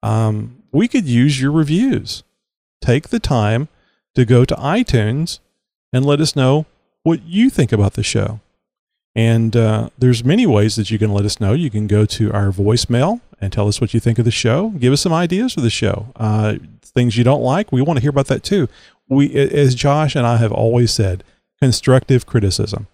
[0.01, 2.23] Um, we could use your reviews.
[2.81, 3.67] Take the time
[4.15, 5.37] to go to iTunes
[5.93, 6.65] and let us know
[7.03, 8.39] what you think about the show.
[9.19, 11.51] And uh, there's many ways that you can let us know.
[11.51, 14.69] You can go to our voicemail and tell us what you think of the show.
[14.69, 16.13] Give us some ideas for the show.
[16.15, 18.69] Uh, things you don't like, we want to hear about that too.
[19.09, 21.25] We, as Josh and I have always said,
[21.59, 22.87] constructive criticism.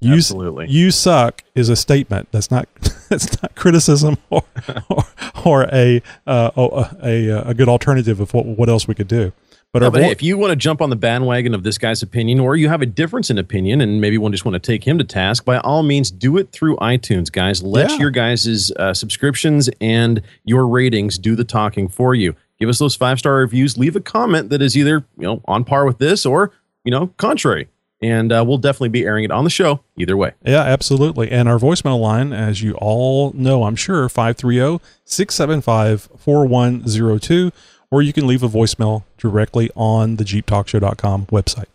[0.00, 0.66] You, Absolutely.
[0.68, 2.26] You suck is a statement.
[2.32, 2.68] That's not
[3.08, 4.42] that's not criticism or
[4.90, 5.04] or,
[5.44, 9.32] or a, uh, a a a good alternative of what what else we could do.
[9.78, 12.02] But, No, but hey, if you want to jump on the bandwagon of this guy's
[12.02, 14.84] opinion, or you have a difference in opinion, and maybe one just want to take
[14.86, 17.62] him to task, by all means, do it through iTunes, guys.
[17.62, 17.96] Let Yeah.
[17.98, 22.34] your guys' uh, subscriptions and your ratings do the talking for you.
[22.58, 23.78] Give us those five star reviews.
[23.78, 26.50] Leave a comment that is either you know on par with this or
[26.84, 27.68] you know contrary,
[28.02, 30.32] and uh, we'll definitely be airing it on the show either way.
[30.44, 31.30] Yeah, absolutely.
[31.30, 37.52] And our voicemail line, as you all know, I'm sure, oh, 530 675 4102,
[37.90, 41.66] or you can leave a voicemail directly on the JeepTalkShow.com website.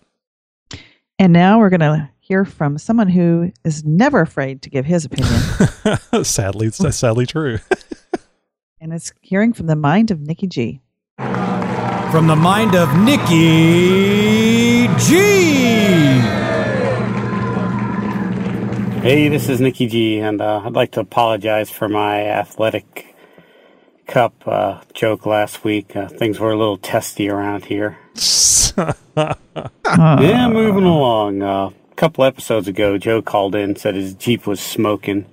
[1.19, 5.05] And now we're going to hear from someone who is never afraid to give his
[5.05, 5.33] opinion.
[6.23, 7.59] sadly, it's sadly true.
[8.81, 10.81] and it's hearing from the mind of Nicky G.
[11.17, 16.43] From the mind of Nicky G.
[19.01, 23.12] Hey, this is Nicky G, and uh, I'd like to apologize for my athletic
[24.07, 25.95] cup uh, joke last week.
[25.95, 27.97] Uh, things were a little testy around here.
[29.17, 31.41] yeah, moving along.
[31.41, 35.25] Uh, a couple episodes ago, Joe called in said his Jeep was smoking,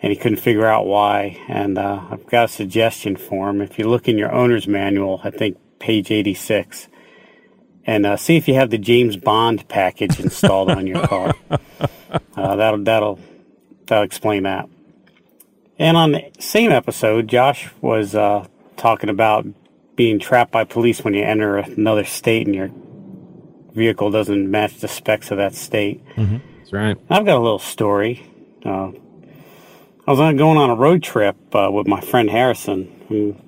[0.00, 1.40] and he couldn't figure out why.
[1.48, 3.60] And uh, I've got a suggestion for him.
[3.60, 6.88] If you look in your owner's manual, I think page 86,
[7.84, 11.34] and uh, see if you have the James Bond package installed on your car.
[12.36, 13.18] Uh, that'll that'll
[13.86, 14.68] that'll explain that.
[15.82, 19.48] And on the same episode, Josh was uh, talking about
[19.96, 22.70] being trapped by police when you enter another state and your
[23.74, 26.00] vehicle doesn't match the specs of that state.
[26.58, 26.96] That's right.
[27.10, 28.24] I've got a little story.
[28.64, 28.92] Uh,
[30.06, 33.04] I was going on a road trip uh, with my friend Harrison.
[33.08, 33.42] And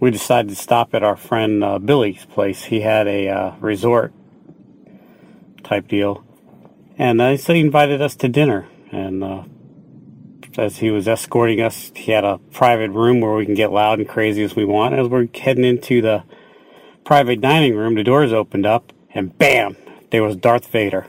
[0.00, 2.64] we decided to stop at our friend uh, Billy's place.
[2.64, 4.12] He had a uh, resort
[5.62, 6.26] type deal.
[6.98, 8.68] And uh, so he invited us to dinner.
[8.92, 9.44] And uh,
[10.58, 13.98] as he was escorting us, he had a private room where we can get loud
[13.98, 14.94] and crazy as we want.
[14.94, 16.24] As we're heading into the
[17.04, 19.76] private dining room, the doors opened up, and bam,
[20.10, 21.06] there was Darth Vader.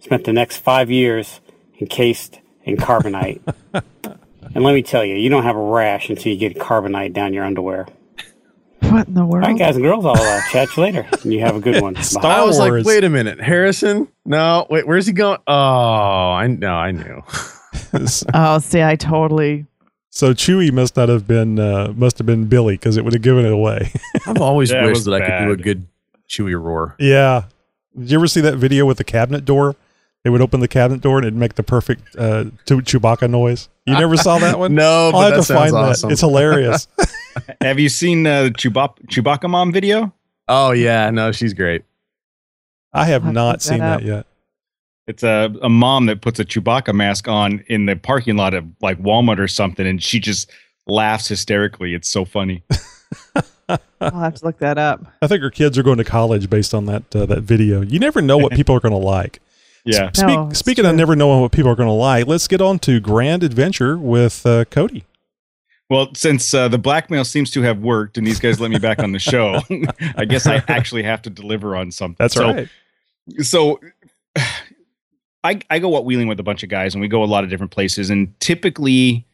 [0.00, 1.40] Spent the next five years
[1.80, 3.40] encased in carbonite.
[3.74, 7.34] and let me tell you, you don't have a rash until you get carbonite down
[7.34, 7.86] your underwear.
[8.80, 9.44] What in the world?
[9.44, 11.06] All right, guys and girls, I'll uh, chat you later.
[11.22, 11.94] And you have a good one.
[12.14, 12.22] Bye.
[12.22, 14.08] I was like, wait a minute, Harrison?
[14.24, 15.40] No, wait, where's he going?
[15.46, 15.52] Oh,
[16.32, 17.22] I know, I knew.
[18.34, 19.66] oh, see, I totally.
[20.10, 23.22] So Chewie must not have been uh, must have been Billy because it would have
[23.22, 23.92] given it away.
[24.26, 25.86] I've always That wished was that I could do a good
[26.28, 26.94] Chewie roar.
[26.98, 27.44] yeah.
[27.98, 29.74] Did you ever see that video with the cabinet door?
[30.22, 33.68] They would open the cabinet door and it'd make the perfect uh, Chewbacca noise.
[33.86, 34.74] You never saw that one?
[34.74, 36.08] No, I'll but have that to find awesome.
[36.08, 36.12] that.
[36.12, 36.86] It's hilarious.
[37.60, 40.12] Have you seen uh, the Chewbacca, Chewbacca mom video?
[40.48, 41.84] Oh yeah, no, she's great.
[42.92, 44.26] I have I'll not seen that that yet.
[45.08, 48.66] It's a, a mom that puts a Chewbacca mask on in the parking lot of
[48.82, 50.50] like Walmart or something, and she just
[50.86, 51.94] laughs hysterically.
[51.94, 52.62] It's so funny.
[54.00, 55.06] I'll have to look that up.
[55.22, 57.80] I think her kids are going to college based on that uh, that video.
[57.80, 59.40] You never know what people are going to like.
[59.84, 60.10] Yeah.
[60.12, 62.60] Speak, No, it's speaking of never knowing what people are going to like, let's get
[62.60, 65.04] on to Grand Adventure with uh, Cody.
[65.88, 68.98] Well, since uh, the blackmail seems to have worked and these guys let me back
[68.98, 69.62] on the show,
[70.16, 72.16] I guess I actually have to deliver on something.
[72.18, 72.68] That's so, right.
[73.40, 73.80] So
[75.44, 77.44] I, I go out wheeling with a bunch of guys and we go a lot
[77.44, 78.10] of different places.
[78.10, 79.26] And typically,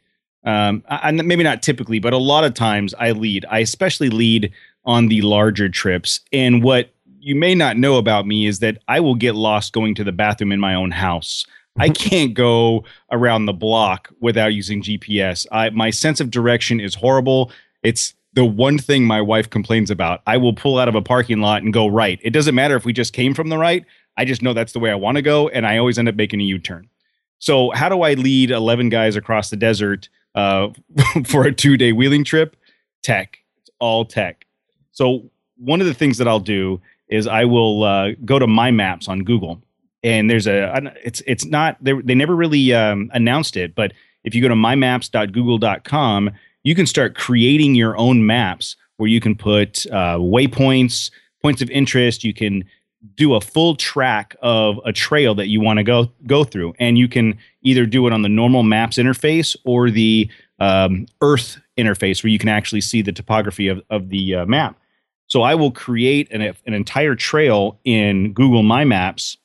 [0.45, 3.47] um, I- maybe not typically, but a lot of times I lead.
[3.51, 4.53] I especially lead
[4.85, 6.21] on the larger trips.
[6.33, 6.91] And what
[7.21, 10.13] you may not know about me is that I will get lost going to the
[10.13, 11.47] bathroom in my own house.
[11.79, 15.47] I can't go around the block without using GPS.
[15.51, 17.51] I, my sense of direction is horrible.
[17.83, 20.21] It's the one thing my wife complains about.
[20.27, 22.21] I will pull out of a parking lot and go right.
[22.23, 23.85] It doesn't matter if we just came from the right.
[24.17, 26.15] I just know that's the way I want to go, and I always end up
[26.15, 26.89] making a U turn.
[27.39, 30.69] So, how do I lead 11 guys across the desert uh,
[31.27, 32.57] for a two day wheeling trip?
[33.03, 33.39] Tech.
[33.61, 34.47] It's all tech.
[34.93, 38.71] So, one of the things that I'll do is I will uh, go to my
[38.71, 39.63] maps on Google,
[40.03, 43.93] and there's a it's it's not they they never really um, announced it, but
[44.25, 46.31] if you go to mymaps.google.com,
[46.63, 51.11] you can start creating your own maps where you can put uh, waypoints,
[51.43, 52.25] points of interest.
[52.25, 52.65] You can
[53.17, 56.99] do a full track of a trail that you want to go go through, and
[56.99, 62.23] you can either do it on the normal Maps interface or the um, Earth interface,
[62.23, 64.79] where you can actually see the topography of of the uh, map.
[65.27, 69.37] So I will create an, an entire trail in Google My Maps,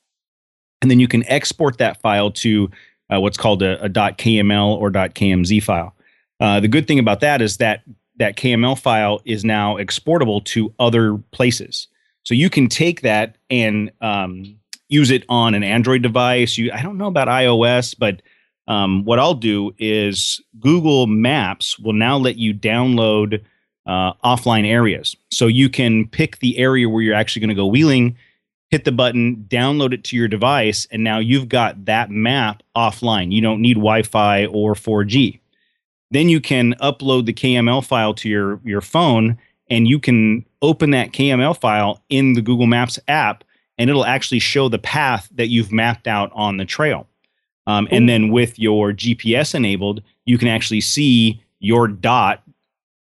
[0.81, 2.69] and then you can export that file to
[3.13, 5.95] uh, what's called a, a .kml or .kmz file.
[6.39, 7.81] Uh, the good thing about that is that
[8.17, 11.87] that KML file is now exportable to other places.
[12.29, 14.55] So you can take that and um,
[14.87, 16.59] use it on an Android device.
[16.59, 18.21] You, I don't know about iOS, but
[18.67, 23.43] um, what I'll do is Google Maps will now let you download
[23.87, 25.15] uh, offline areas.
[25.31, 28.15] So you can pick the area where you're actually going to go wheeling,
[28.69, 33.31] hit the button, download it to your device, and now you've got that map offline.
[33.31, 35.39] You don't need Wi Fi or 4G.
[36.11, 39.39] Then you can upload the KML file to your, your phone
[39.69, 43.43] and you can open that KML file in the Google Maps app
[43.77, 47.07] and it'll actually show the path that you've mapped out on the trail.
[47.65, 52.43] Um, and then with your GPS enabled, you can actually see your dot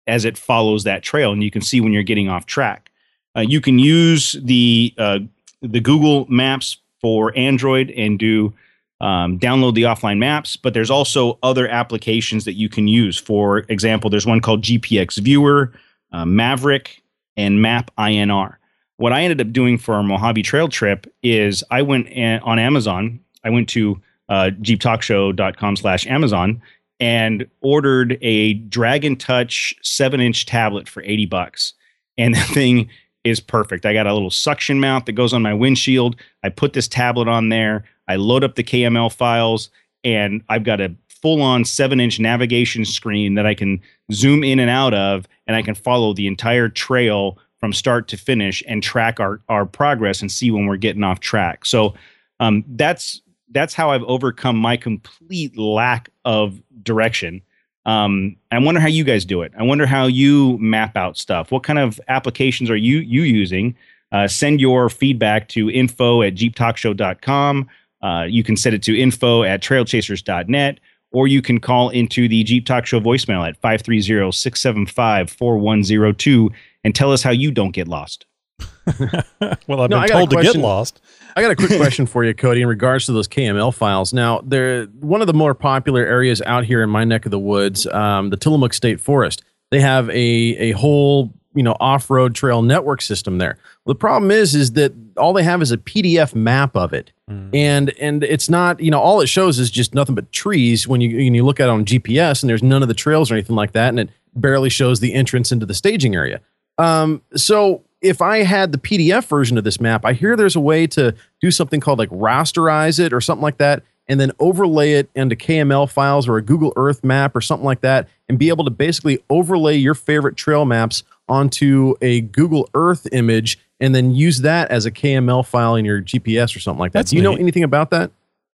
[0.06, 2.90] as it follows that trail, and you can see when you're getting off track.
[3.36, 5.18] Uh, you can use the uh,
[5.62, 8.52] the Google Maps for Android and do
[9.00, 13.18] um, download the offline maps, but there's also other applications that you can use.
[13.18, 15.72] For example, there's one called GPX Viewer,
[16.12, 17.02] uh, Maverick,
[17.36, 18.56] and Map INR.
[18.96, 22.58] What I ended up doing for our Mojave Trail trip is I went a- on
[22.58, 23.20] Amazon.
[23.44, 26.62] I went to uh, jeeptalkshow.com slash Amazon
[26.98, 31.74] and ordered a Dragon Touch seven inch tablet for 80 bucks.
[32.16, 32.88] And the thing
[33.24, 33.84] is perfect.
[33.84, 36.16] I got a little suction mount that goes on my windshield.
[36.42, 37.84] I put this tablet on there.
[38.08, 39.68] I load up the KML files,
[40.04, 43.80] and I've got a full on seven inch navigation screen that I can
[44.12, 48.16] zoom in and out of, and I can follow the entire trail from start to
[48.16, 51.64] finish and track our, our progress and see when we're getting off track.
[51.64, 51.94] So
[52.40, 57.42] um, that's that's how I've overcome my complete lack of direction.
[57.86, 59.52] Um, I wonder how you guys do it.
[59.56, 61.52] I wonder how you map out stuff.
[61.52, 63.76] What kind of applications are you you using?
[64.12, 67.68] Uh, send your feedback to info at jeeptalkshow.com.
[68.02, 70.80] Uh, you can send it to info at trailchasers.net,
[71.16, 76.50] or you can call into the Jeep Talk Show voicemail at 530 675 4102
[76.84, 78.26] and tell us how you don't get lost.
[79.00, 81.00] well, I've No, been got a told to get lost.
[81.34, 84.12] I got a quick question for you, Cody, in regards to those KML files.
[84.12, 87.38] Now, they're one of the more popular areas out here in my neck of the
[87.38, 89.42] woods, um, the Tillamook State Forest.
[89.70, 93.56] They have a a whole you know off-road trail network system there.
[93.86, 97.12] The problem is is that all they have is a PDF map of it.
[97.54, 101.00] And and it's not, you know, all it shows is just nothing but trees when
[101.00, 103.34] you when you look at it on GPS and there's none of the trails or
[103.34, 106.40] anything like that and it barely shows the entrance into the staging area.
[106.78, 110.60] Um so if I had the PDF version of this map, I hear there's a
[110.60, 114.92] way to do something called like rasterize it or something like that and then overlay
[114.92, 118.48] it into KML files or a Google Earth map or something like that and be
[118.48, 124.12] able to basically overlay your favorite trail maps onto a Google Earth image and then
[124.12, 127.00] use that as a KML file in your GPS or something like that.
[127.00, 128.10] That's Do you know anything about that?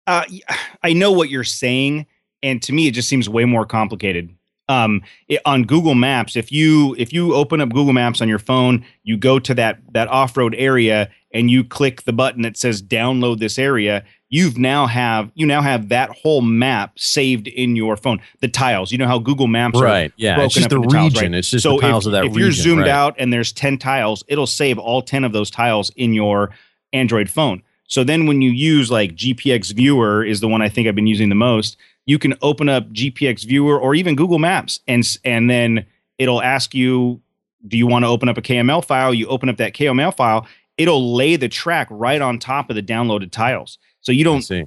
[0.06, 0.24] Uh,
[0.82, 2.06] I know what you're saying,
[2.42, 4.34] and to me, it just seems way more complicated.
[4.68, 8.38] Um, it, on Google Maps, if you if you open up Google Maps on your
[8.38, 12.56] phone, you go to that that off road area, and you click the button that
[12.56, 17.74] says "Download this area." You've now have you now have that whole map saved in
[17.74, 18.20] your phone.
[18.40, 21.14] The tiles, you know how Google Maps Right, yeah, it's just up the into tiles,
[21.14, 21.38] region, right?
[21.38, 22.90] it's just so the tiles if, of that if you're zoomed right.
[22.90, 26.50] out and there's ten tiles, it'll save all ten of those tiles in your
[26.92, 27.62] Android phone.
[27.88, 31.08] So then when you use like GPX Viewer is the one I think I've been
[31.08, 35.50] using the most, you can open up GPX Viewer or even Google Maps and and
[35.50, 35.86] then
[36.18, 37.20] it'll ask you
[37.66, 39.12] do you want to open up a KML file?
[39.12, 40.46] You open up that KML file,
[40.78, 43.78] it'll lay the track right on top of the downloaded tiles.
[44.00, 44.64] So you don't see.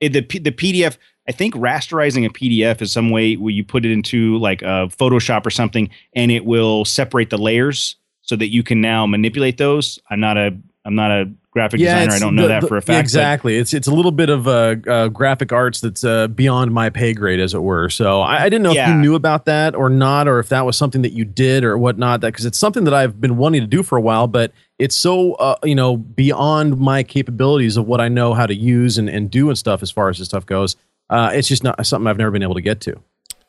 [0.00, 0.96] It, the the PDF
[1.28, 4.88] I think rasterizing a PDF is some way where you put it into like a
[4.98, 9.56] Photoshop or something and it will separate the layers so that you can now manipulate
[9.58, 9.98] those.
[10.10, 12.12] I'm not a I'm not a graphic designer.
[12.12, 13.00] I don't know the- that for a fact.
[13.00, 13.56] Exactly.
[13.56, 17.12] It's it's a little bit of uh, uh, graphic arts that's uh, beyond my pay
[17.12, 17.90] grade, as it were.
[17.90, 20.64] So I, I didn't know if you knew about that or not, or if that
[20.64, 22.22] was something that you did or whatnot.
[22.22, 24.96] That because it's something that I've been wanting to do for a while, but it's
[24.96, 29.08] so uh, you know beyond my capabilities of what I know how to use and,
[29.08, 30.76] and do and stuff as far as this stuff goes.
[31.08, 33.00] Uh, it's just not something I've never been able to get to.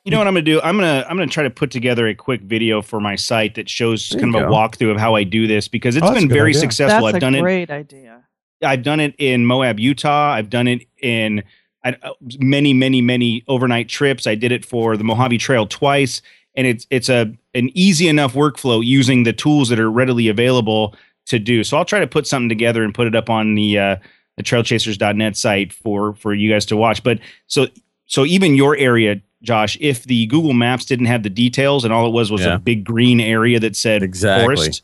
[0.03, 0.59] You know what I'm gonna do?
[0.61, 3.69] I'm gonna I'm gonna try to put together a quick video for my site that
[3.69, 6.13] shows There kind you of a walkthrough of how I do this because it's Oh,
[6.13, 6.61] been very idea.
[6.61, 7.05] successful.
[7.05, 7.41] That's I've done a it.
[7.41, 8.23] great idea.
[8.63, 10.33] I've done it in Moab, Utah.
[10.33, 11.43] I've done it in
[11.83, 14.27] I, uh, many, many, many overnight trips.
[14.27, 16.21] I did it for the Mojave Trail twice,
[16.55, 20.95] and it's it's a an easy enough workflow using the tools that are readily available
[21.27, 21.63] to do.
[21.63, 23.95] So I'll try to put something together and put it up on the uh,
[24.37, 27.03] the trailchasers.net site for for you guys to watch.
[27.03, 27.67] But so
[28.05, 32.07] so even your area, Josh, if the Google Maps didn't have the details and all
[32.07, 32.55] it was was Yeah.
[32.55, 34.43] a big green area that said Exactly.
[34.55, 34.81] forest,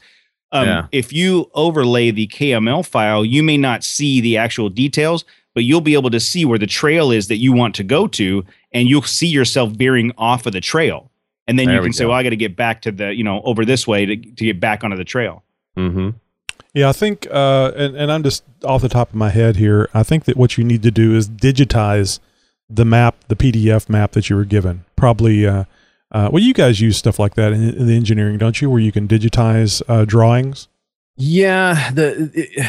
[0.52, 0.86] um, Yeah.
[0.92, 5.82] if you overlay the KML file, you may not see the actual details, but you'll
[5.82, 8.88] be able to see where the trail is that you want to go to, and
[8.88, 11.12] you'll see yourself veering off of the trail.
[11.48, 12.10] And then There you we can say, go.
[12.10, 14.46] "Well, I got to get back to the, you know, over this way to, to
[14.46, 15.44] get back onto the trail."
[15.78, 16.10] Mm-hmm.
[16.78, 19.90] Yeah, I think, uh, and, and I'm just off the top of my head here.
[19.96, 22.20] I think that what you need to do is digitize
[22.70, 24.86] the map, the PDF map that you were given.
[24.96, 25.64] Probably, uh,
[26.12, 28.70] uh, well, you guys use stuff like that in, in the engineering, don't you?
[28.70, 30.68] Where you can digitize uh, drawings.
[31.16, 32.66] Yeah, the it-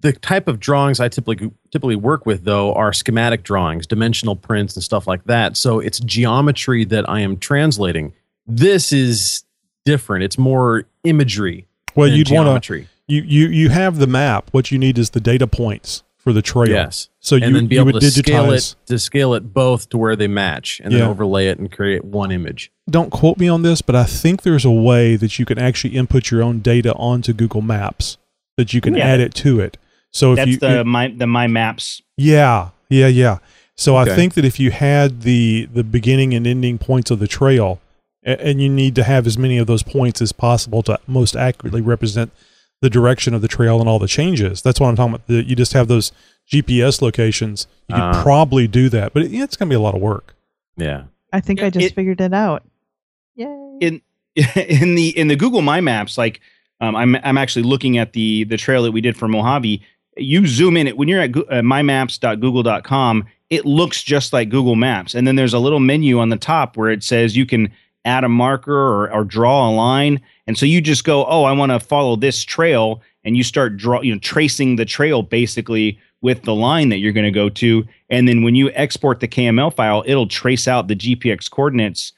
[0.00, 4.74] the type of drawings I typically typically work with though are schematic drawings, dimensional prints
[4.76, 5.56] and stuff like that.
[5.56, 8.12] So it's geometry that I am translating.
[8.46, 9.44] This is
[9.84, 10.22] different.
[10.24, 11.66] It's more imagery.
[11.94, 12.86] Well, you'd want to.
[13.08, 14.48] You, you you have the map.
[14.52, 16.68] What you need is the data points for the trail.
[16.70, 17.08] Yes.
[17.20, 19.88] So and you, then be you able would to scale it to scale it both
[19.90, 21.00] to where they match, and Yeah.
[21.00, 22.72] then overlay it and create one image.
[22.90, 25.94] Don't quote me on this, but I think there's a way that you can actually
[25.96, 28.16] input your own data onto Google Maps
[28.56, 29.04] that you can Yeah.
[29.06, 29.76] add it to it.
[30.12, 32.02] So if That's you the you- my the my maps.
[32.16, 33.38] Yeah, yeah, yeah.
[33.76, 34.10] So Okay.
[34.10, 37.80] I think that if you had the the beginning and ending points of the trail,
[38.24, 41.36] a- and you need to have as many of those points as possible to most
[41.36, 42.32] accurately represent
[42.82, 44.60] the direction of the trail and all the changes.
[44.62, 45.26] That's what I'm talking about.
[45.26, 46.12] The, you just have those
[46.50, 47.66] GPS locations.
[47.88, 48.22] You could Uh.
[48.22, 50.34] probably do that, but it, it's going to be a lot of work.
[50.76, 51.04] Yeah.
[51.32, 52.62] I think I just it- figured it out.
[53.34, 53.78] Yay.
[53.80, 54.02] in
[54.56, 56.40] in the in the Google My Maps, like
[56.80, 59.80] um, I'm I'm actually looking at the the trail that we did for Mojave.
[60.18, 63.24] You zoom in it when you're at uh, mymaps.google.com.
[63.48, 66.76] It looks just like Google Maps, and then there's a little menu on the top
[66.76, 67.70] where it says you can
[68.06, 71.52] add a marker or, or draw a line, and so you just go, oh, I
[71.52, 75.98] want to follow this trail, and you start draw you know tracing the trail basically
[76.22, 79.28] with the line that you're going to go to, and then when you export the
[79.28, 82.12] KML file, it'll trace out the GPX coordinates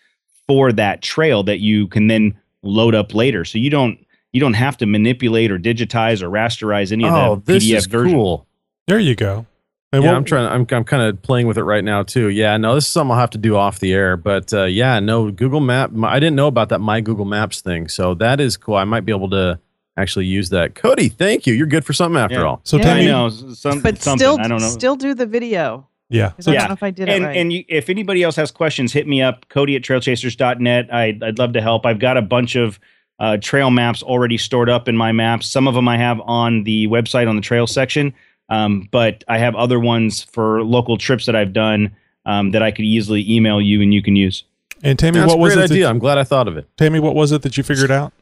[0.46, 3.44] for that trail that you can then load up later.
[3.44, 3.98] So you don't
[4.32, 7.28] you don't have to manipulate or digitize or rasterize any of that.
[7.28, 8.16] Oh, this PDF is version.
[8.16, 8.46] cool.
[8.86, 9.46] There you go.
[9.92, 10.46] And yeah, what- I'm trying.
[10.46, 12.28] I'm I'm kind of playing with it right now too.
[12.28, 14.16] Yeah, no, this is something I'll have to do off the air.
[14.16, 15.92] But uh, yeah, no, Google Map.
[15.92, 18.76] my- I didn't know about that My Google Maps thing, so that is cool.
[18.76, 19.58] I might be able to
[19.96, 20.74] actually use that.
[20.74, 21.54] Cody, thank you.
[21.54, 22.42] You're good for something after Yeah.
[22.44, 22.60] all.
[22.64, 24.18] So Yeah, tell I me, know some, but something.
[24.18, 24.68] still, I don't know.
[24.68, 25.88] still do the video.
[26.10, 26.32] Yeah.
[26.38, 26.60] So I Yeah.
[26.60, 27.36] don't know if I did and it right.
[27.36, 30.92] and you, if anybody else has questions, hit me up, Cody at trailchasers.net.
[30.94, 31.84] I'd, I'd love to help.
[31.86, 32.78] I've got a bunch of
[33.18, 35.48] uh, trail maps already stored up in my maps.
[35.48, 38.14] Some of them I have on the website on the trail section,
[38.48, 41.94] um, but I have other ones for local trips that I've done
[42.26, 44.44] um, that I could easily email you and you can use.
[44.82, 45.70] And Tammy, That's what was great it?
[45.72, 45.84] idea.
[45.84, 46.66] That, I'm glad I thought of it.
[46.76, 48.12] Tammy, what was it that you figured out?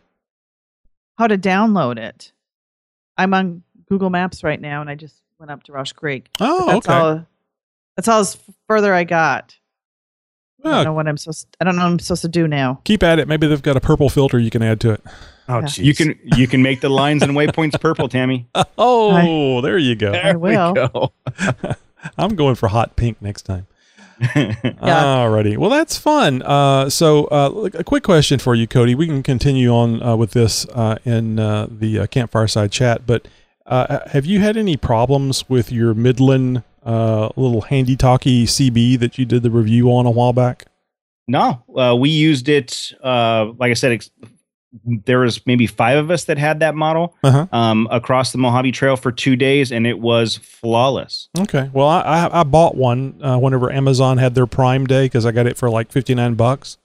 [1.19, 2.33] How to download it.
[3.19, 6.29] I'm on Google Maps right now, and I just went up to Rush Creek.
[6.41, 6.95] Oh, that's okay.
[6.99, 7.27] All,
[7.97, 9.57] that's all as further I got.
[10.65, 10.73] I Oh.
[10.73, 11.55] don't know what I'm supposed.
[11.61, 12.81] I don't know what I'm supposed to do now.
[12.85, 13.29] Keep at it.
[13.29, 15.01] Maybe they've got a purple filter you can add to it.
[15.49, 15.69] Oh, Yeah.
[15.77, 18.49] You can you can make the lines and waypoints purple, Tammy.
[18.79, 20.13] Oh, there you go.
[20.13, 20.73] I will.
[20.75, 21.13] Go.
[22.19, 23.67] I'm going for hot pink next time.
[24.21, 25.57] Alrighty.
[25.57, 26.43] Well, that's fun.
[26.43, 28.95] Uh, so, uh, a quick question for you, Cody.
[28.95, 33.07] We can continue on uh, with this uh, in uh, the uh, campfire side chat,
[33.07, 33.29] but
[33.67, 39.19] uh, have you had any problems with your Midland uh, little handy talkie CB that
[39.19, 40.67] you did the review on a while back?
[41.29, 42.93] No, uh, we used it.
[43.03, 44.11] Uh, like I said, ex-
[44.85, 47.47] there was maybe five of us that had that model Uh-huh.
[47.53, 51.29] um, across the Mojave Trail for two days, and it was flawless.
[51.39, 51.71] Okay.
[51.73, 55.47] Well, I I, bought one uh, whenever Amazon had their Prime Day because I got
[55.47, 56.79] it for like fifty nine bucks,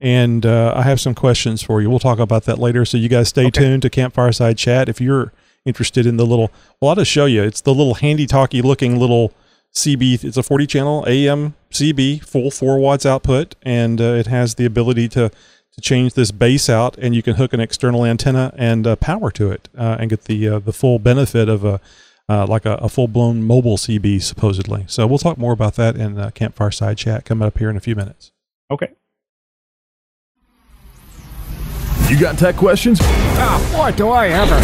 [0.00, 1.90] and uh, I have some questions for you.
[1.90, 2.84] We'll talk about that later.
[2.84, 5.32] So you guys stay tuned to Campfire Side Chat if you're
[5.64, 6.50] interested in the little.
[6.80, 7.42] Well, I'll just show you.
[7.42, 9.32] It's the little handy talkie looking little
[9.74, 10.24] CB.
[10.24, 14.64] It's a forty channel AM CB, full four watts output, and uh, it has the
[14.64, 15.30] ability to
[15.72, 19.30] to change this base out, and you can hook an external antenna and uh, power
[19.32, 21.80] to it, uh, and get the uh, the full benefit of a
[22.28, 24.84] uh, like a, a full blown mobile CB supposedly.
[24.86, 27.76] So we'll talk more about that in uh, Campfire Side Chat coming up here in
[27.76, 28.32] a few minutes.
[28.70, 28.88] Okay.
[32.08, 32.98] You got tech questions?
[33.02, 34.56] Ah, boy, do I ever.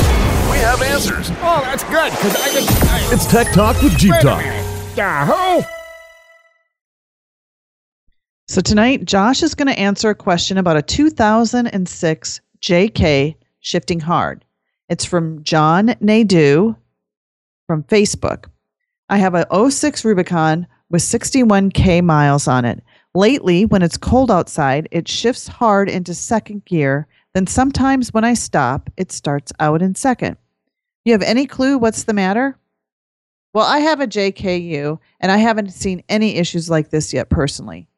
[0.50, 1.30] We have answers.
[1.42, 2.84] Oh, that's good, because I just.
[2.84, 4.40] I, It's Tech Talk with Jeep wait a Talk.
[4.42, 4.96] minute.
[4.96, 5.62] Yahoo!
[8.48, 14.44] So tonight, Josh is going to answer a question about a 2006 JK shifting hard.
[14.88, 16.76] It's from John Nadeau
[17.66, 18.44] from Facebook.
[19.08, 22.84] I have a 06 Rubicon with 61K miles on it.
[23.16, 27.08] Lately, when it's cold outside, it shifts hard into second gear.
[27.34, 30.36] Then sometimes when I stop, it starts out in second.
[31.04, 32.56] You have any clue what's the matter?
[33.54, 37.88] Well, I have a JKU and I haven't seen any issues like this yet personally.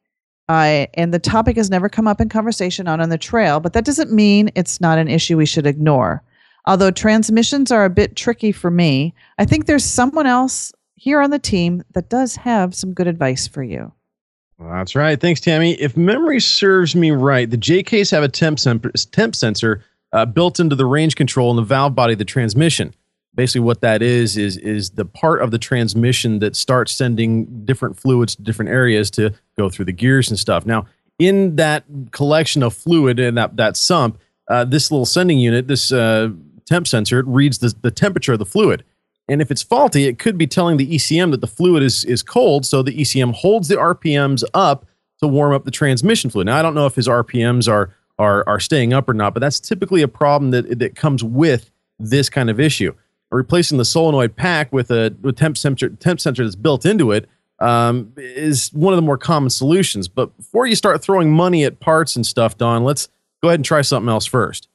[0.49, 3.73] I and the topic has never come up in conversation out on the trail, but
[3.73, 6.23] that doesn't mean it's not an issue we should ignore.
[6.65, 11.29] Although transmissions are a bit tricky for me, I think there's someone else here on
[11.29, 13.91] the team that does have some good advice for you.
[14.57, 15.19] Well, that's right.
[15.19, 15.73] Thanks, Tammy.
[15.79, 18.81] If memory serves me right, the JKs have a temp, sem-
[19.11, 22.93] temp sensor uh, built into the range control in the valve body of the transmission.
[23.39, 27.97] Basically, what that is is is the part of the transmission that starts sending different
[27.97, 30.65] fluids to different areas to go through the gears and stuff.
[30.65, 30.87] Now,
[31.19, 34.19] in that collection of fluid in that that sump,
[34.49, 36.31] uh, this little sending unit, this uh,
[36.65, 38.83] temp sensor, it reads the, the temperature of the fluid.
[39.29, 42.21] And if it's faulty, it could be telling the ECM that the fluid is, is
[42.21, 42.65] cold.
[42.65, 44.85] So the ECM holds the RPMs up
[45.19, 46.47] to warm up the transmission fluid.
[46.47, 49.39] Now, I don't know if his RPMs are, are, are staying up or not, but
[49.39, 52.93] that's typically a problem that, that comes with this kind of issue.
[53.31, 57.29] Replacing the solenoid pack with a with temp sensor, temp sensor that's built into it
[57.59, 60.07] um, is one of the more common solutions.
[60.07, 63.07] But before you start throwing money at parts and stuff, Don, let's
[63.41, 64.67] go ahead and try something else first.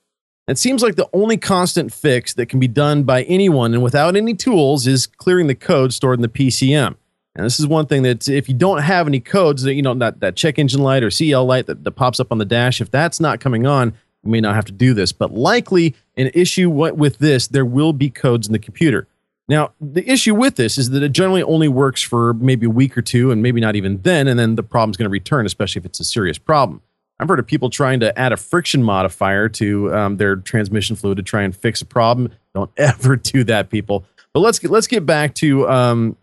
[0.46, 4.14] It seems like the only constant fix that can be done by anyone and without
[4.14, 6.96] any tools is clearing the code stored in the PCM.
[7.36, 9.94] And this is one thing that if you don't have any codes that you know
[9.94, 12.80] that, that check engine light or CL light that, that pops up on the dash,
[12.80, 13.94] if that's not coming on,
[14.26, 15.12] may not have to do this.
[15.12, 19.06] But likely an issue with this, there will be codes in the computer.
[19.48, 22.96] Now, the issue with this is that it generally only works for maybe a week
[22.96, 25.80] or two, and maybe not even then, and then the problem's going to return, especially
[25.80, 26.80] if it's a serious problem.
[27.20, 31.18] I've heard of people trying to add a friction modifier to um, their transmission fluid
[31.18, 32.32] to try and fix a problem.
[32.54, 34.04] Don't ever do that, people.
[34.32, 36.16] But let's get let's get back to um,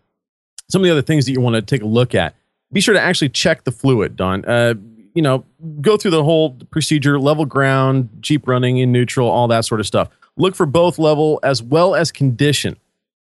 [0.68, 2.34] some of the other things that you want to take a look at.
[2.72, 4.44] Be sure to actually check the fluid, Don.
[4.44, 4.74] Uh,
[5.14, 5.44] you know,
[5.80, 9.86] go through the whole procedure: level ground, Jeep running in neutral, all that sort of
[9.86, 10.08] stuff.
[10.36, 12.78] Look for both level as well as condition.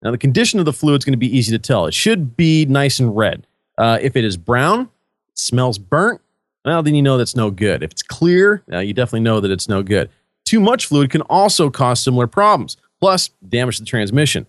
[0.02, 1.86] Now, the condition of the fluid is going to be easy to tell.
[1.86, 3.46] It should be nice and red.
[3.78, 4.90] Uh, if it is brown,
[5.34, 6.20] smells burnt,
[6.64, 7.82] well, then you know that's no good.
[7.82, 10.10] If it's clear, uh, you definitely know that it's no good.
[10.44, 14.46] Too much fluid can also cause similar problems, plus damage the transmission.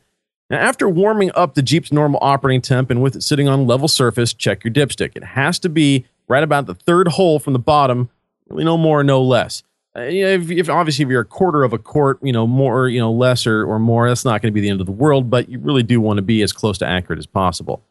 [0.49, 3.87] Now, after warming up the Jeep's normal operating temp and with it sitting on level
[3.87, 5.11] surface, check your dipstick.
[5.15, 8.09] It has to be right about the third hole from the bottom,
[8.49, 9.63] really no more, no less.
[9.95, 12.99] Uh, if, if obviously if you're a quarter of a quart, you know, more, you
[12.99, 15.29] know, less or, or more, that's not going to be the end of the world,
[15.29, 17.83] but you really do want to be as close to accurate as possible.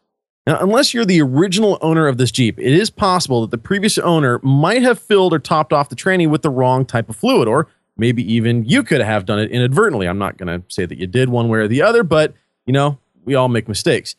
[0.45, 3.97] Now, unless you're the original owner of this Jeep, it is possible that the previous
[3.97, 7.47] owner might have filled or topped off the tranny with the wrong type of fluid,
[7.47, 7.67] or
[7.97, 10.07] maybe even you could have done it inadvertently.
[10.07, 12.35] I'm not going to say that you did one way or the other, but
[12.67, 14.15] you know, we all make mistakes.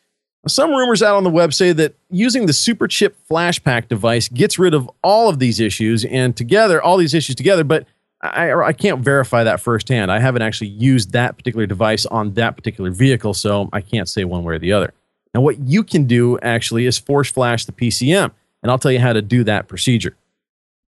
[0.47, 4.29] Some rumors out on the web say that using the super chip flash pack device
[4.29, 7.85] gets rid of all of these issues and together, all these issues together, but
[8.21, 10.11] I, I can't verify that firsthand.
[10.11, 14.23] I haven't actually used that particular device on that particular vehicle, so I can't say
[14.23, 14.93] one way or the other.
[15.33, 18.31] Now, what you can do actually is force flash the PCM,
[18.63, 20.15] and I'll tell you how to do that procedure.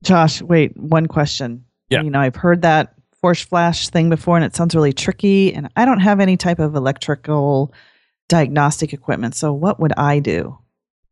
[0.04, 1.64] Josh, wait, one question.
[1.90, 2.02] Yeah.
[2.02, 5.68] You know, I've heard that force flash thing before and it sounds really tricky and
[5.76, 7.72] I don't have any type of electrical
[8.28, 9.34] diagnostic equipment.
[9.34, 10.58] So what would I do?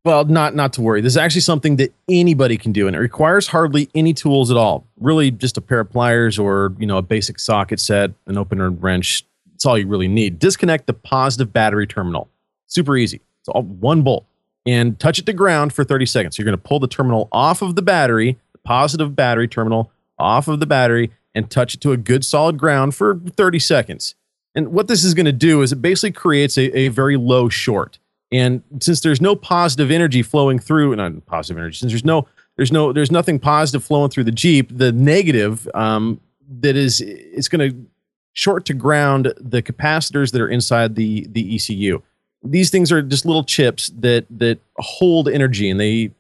[0.06, 1.00] Well, not not to worry.
[1.00, 4.56] This is actually something that anybody can do, and it requires hardly any tools at
[4.56, 4.86] all.
[5.00, 8.70] Really, just a pair of pliers or you know a basic socket set, an opener
[8.70, 9.24] wrench.
[9.56, 10.38] It's all you really need.
[10.38, 12.28] Disconnect the positive battery terminal.
[12.68, 13.20] Super easy.
[13.40, 14.26] It's all one bolt,
[14.64, 16.36] and touch it to ground for 30 seconds.
[16.36, 19.90] So You're going to pull the terminal off of the battery, the positive battery terminal
[20.20, 24.14] off of the battery, and touch it to a good solid ground for 30 seconds.
[24.56, 27.48] And what this is going to do is it basically creates a, a very low
[27.50, 27.98] short.
[28.32, 32.26] And since there's no positive energy flowing through, and not positive energy, since there's no
[32.56, 36.20] there's no there's nothing positive flowing through the Jeep, the negative um,
[36.60, 37.86] that is it's going to
[38.32, 42.02] short to ground the capacitors that are inside the the ECU.
[42.42, 46.10] These things are just little chips that that hold energy, and they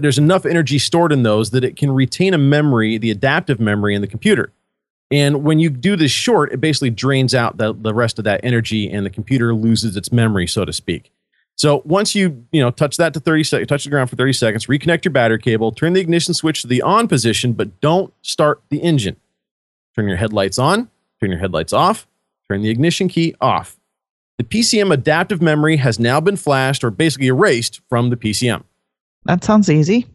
[0.00, 3.94] there's enough energy stored in those that it can retain a memory, the adaptive memory
[3.94, 4.52] in the computer.
[5.10, 8.40] And when you do this short, it basically drains out the, the rest of that
[8.42, 11.12] energy, and the computer loses its memory, so to speak.
[11.56, 14.32] So once you you know touch that to 30 seconds, touch the ground for 30
[14.32, 18.12] seconds, reconnect your battery cable, turn the ignition switch to the on position, but don't
[18.22, 19.16] start the engine.
[19.94, 20.90] Turn your headlights on,
[21.20, 22.08] turn your headlights off,
[22.48, 23.78] turn the ignition key off.
[24.38, 28.64] The PCM adaptive memory has now been flashed or basically erased from the PCM.
[29.26, 30.06] That sounds easy.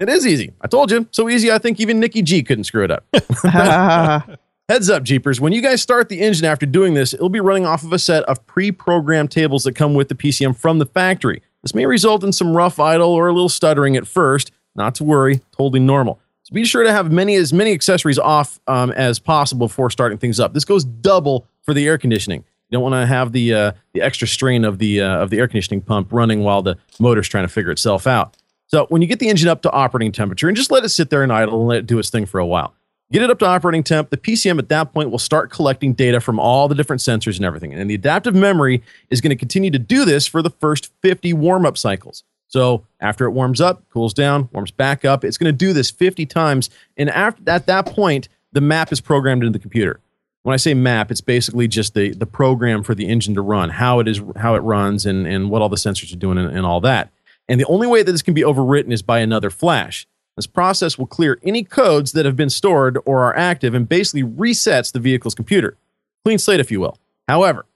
[0.00, 0.52] It is easy.
[0.60, 1.06] I told you.
[1.12, 3.06] So easy, I think even Nicky G couldn't screw it up.
[4.68, 5.42] Heads up, Jeepers.
[5.42, 7.98] When you guys start the engine after doing this, it'll be running off of a
[7.98, 11.42] set of pre programmed tables that come with the PCM from the factory.
[11.62, 14.52] This may result in some rough idle or a little stuttering at first.
[14.74, 16.18] Not to worry, totally normal.
[16.42, 20.18] So be sure to have many as many accessories off um, as possible before starting
[20.18, 20.54] things up.
[20.54, 22.40] This goes double for the air conditioning.
[22.40, 25.38] You don't want to have the uh, the extra strain of the uh, of the
[25.38, 28.36] air conditioning pump running while the motor's trying to figure itself out.
[28.66, 31.10] So when you get the engine up to operating temperature and just let it sit
[31.10, 32.74] there and idle and let it do its thing for a while.
[33.12, 34.10] Get it up to operating temp.
[34.10, 37.44] The PCM at that point will start collecting data from all the different sensors and
[37.44, 37.72] everything.
[37.72, 41.32] And the adaptive memory is going to continue to do this for the first 50
[41.34, 42.24] warm up cycles.
[42.48, 45.90] So after it warms up, cools down, warms back up, it's going to do this
[45.90, 46.70] 50 times.
[46.96, 50.00] And after, at that point, the map is programmed into the computer.
[50.42, 53.70] When I say map, it's basically just the, the program for the engine to run,
[53.70, 56.54] how it is, how it runs, and, and what all the sensors are doing, and,
[56.54, 57.10] and all that.
[57.48, 60.06] And the only way that this can be overwritten is by another flash.
[60.36, 64.22] This process will clear any codes that have been stored or are active and basically
[64.22, 65.76] resets the vehicle's computer.
[66.24, 66.98] Clean slate, if you will.
[67.28, 67.66] However,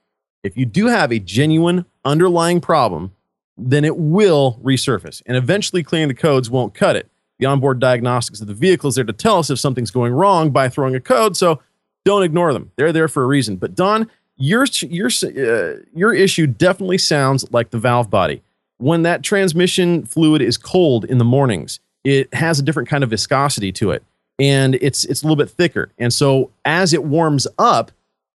[0.42, 3.12] if you do have a genuine underlying problem,
[3.56, 7.10] then it will resurface, and eventually clearing the codes won't cut it.
[7.38, 10.50] The onboard diagnostics of the vehicle is there to tell us if something's going wrong
[10.50, 11.60] by throwing a code, so
[12.04, 12.72] don't ignore them.
[12.76, 13.56] They're there for a reason.
[13.56, 18.42] But Don, your your uh, your issue definitely sounds like the valve body.
[18.78, 23.10] When that transmission fluid is cold in the mornings, it has a different kind of
[23.10, 24.02] viscosity to it
[24.38, 25.90] and it's it's a little bit thicker.
[25.98, 27.92] And so as it warms up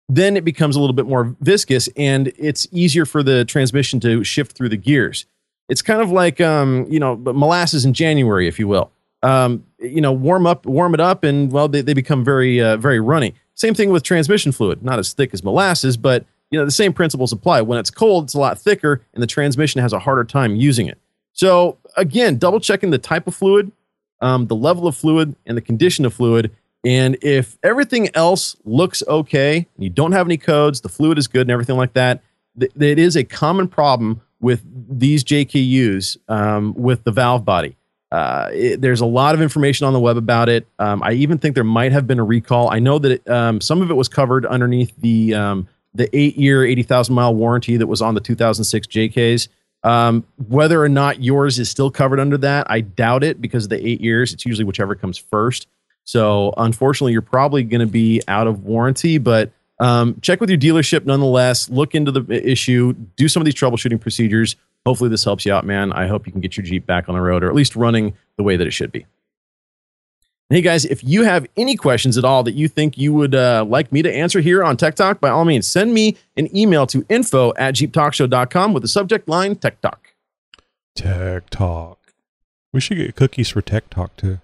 [0.10, 4.22] then it becomes a little bit more viscous and it's easier for the transmission to
[4.24, 5.26] shift through the gears.
[5.70, 8.91] It's kind of like um, you know molasses in january if you will.
[9.22, 12.78] Um, you know warm up warm it up and well they, they become very uh,
[12.78, 13.36] very runny.
[13.56, 16.93] Same thing with transmission fluid not as thick as molasses but you know the same
[16.93, 20.24] principles apply when it's cold it's a lot thicker and the transmission has a harder
[20.24, 20.99] time using it
[21.34, 23.72] so again, double checking the type of fluid,
[24.22, 26.51] um, the level of fluid, and the condition of fluid.
[26.86, 31.41] And if everything else looks okay, you don't have any codes, the fluid is good,
[31.41, 32.22] and everything like that,
[32.60, 37.78] th- it is a common problem with these JKUs um, with the valve body.
[38.12, 40.68] Uh, it, there's a lot of information on the web about it.
[40.78, 42.70] Um, I even think there might have been a recall.
[42.70, 46.38] I know that it, um, some of it was covered underneath the um, the eight
[46.38, 49.48] year, eighty thousand mile warranty that was on the 2006 JKs.
[49.84, 53.70] Um, whether or not yours is still covered under that, I doubt it because of
[53.70, 54.34] the eight years.
[54.34, 55.68] It's usually whichever comes first.
[56.06, 59.18] So unfortunately, you're probably going to be out of warranty.
[59.18, 61.70] But um, check with your dealership nonetheless.
[61.70, 62.94] Look into the issue.
[63.16, 64.56] Do some of these troubleshooting procedures.
[64.86, 65.94] Hopefully, this helps you out, man.
[65.94, 68.16] I hope you can get your Jeep back on the road, or at least running
[68.38, 69.06] the way that it should be.
[70.54, 73.66] Hey guys, if you have any questions at all that you think you would uh,
[73.68, 76.86] like me to answer here on Tech Talk, by all means, send me an email
[76.86, 80.14] to info at jeeptalkshow.com with the subject line Tech Talk.
[80.95, 82.14] Tech Talk.
[82.72, 84.41] We should get cookies for Tech Talk too.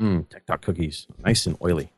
[0.00, 1.06] Mm, Tech Talk cookies.
[1.24, 1.92] Nice and oily.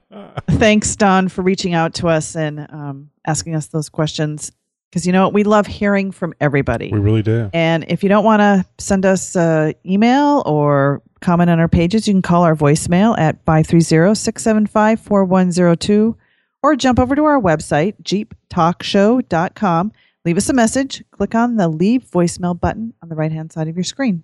[0.50, 4.50] Thanks, Don, for reaching out to us and um, asking us those questions.
[4.90, 5.32] Because you know what?
[5.32, 6.90] We love hearing from everybody.
[6.90, 7.50] We really do.
[7.52, 12.06] And if you don't want to send us an email or comment on our pages,
[12.06, 16.16] you can call our voicemail at 530 675 4102
[16.62, 19.92] or jump over to our website, jeeptalkshow.com.
[20.24, 21.04] Leave us a message.
[21.10, 24.22] Click on the leave voicemail button on the right hand side of your screen.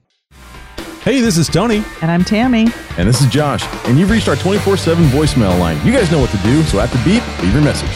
[1.02, 1.82] Hey, this is Tony.
[2.02, 2.68] And I'm Tammy.
[2.96, 3.64] And this is Josh.
[3.86, 5.84] And you've reached our 24 7 voicemail line.
[5.84, 7.90] You guys know what to do, so at the beep, leave your message.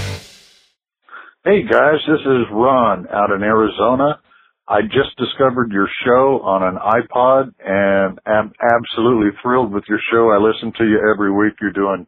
[1.45, 4.21] Hey guys, this is Ron out in Arizona.
[4.69, 10.31] I just discovered your show on an iPod and am absolutely thrilled with your show.
[10.31, 11.55] I listen to you every week.
[11.61, 12.07] You're doing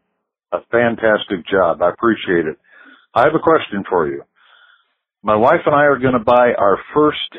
[0.51, 1.81] a fantastic job.
[1.81, 2.57] I appreciate it.
[3.15, 4.23] I have a question for you.
[5.23, 7.31] My wife and I are going to buy our first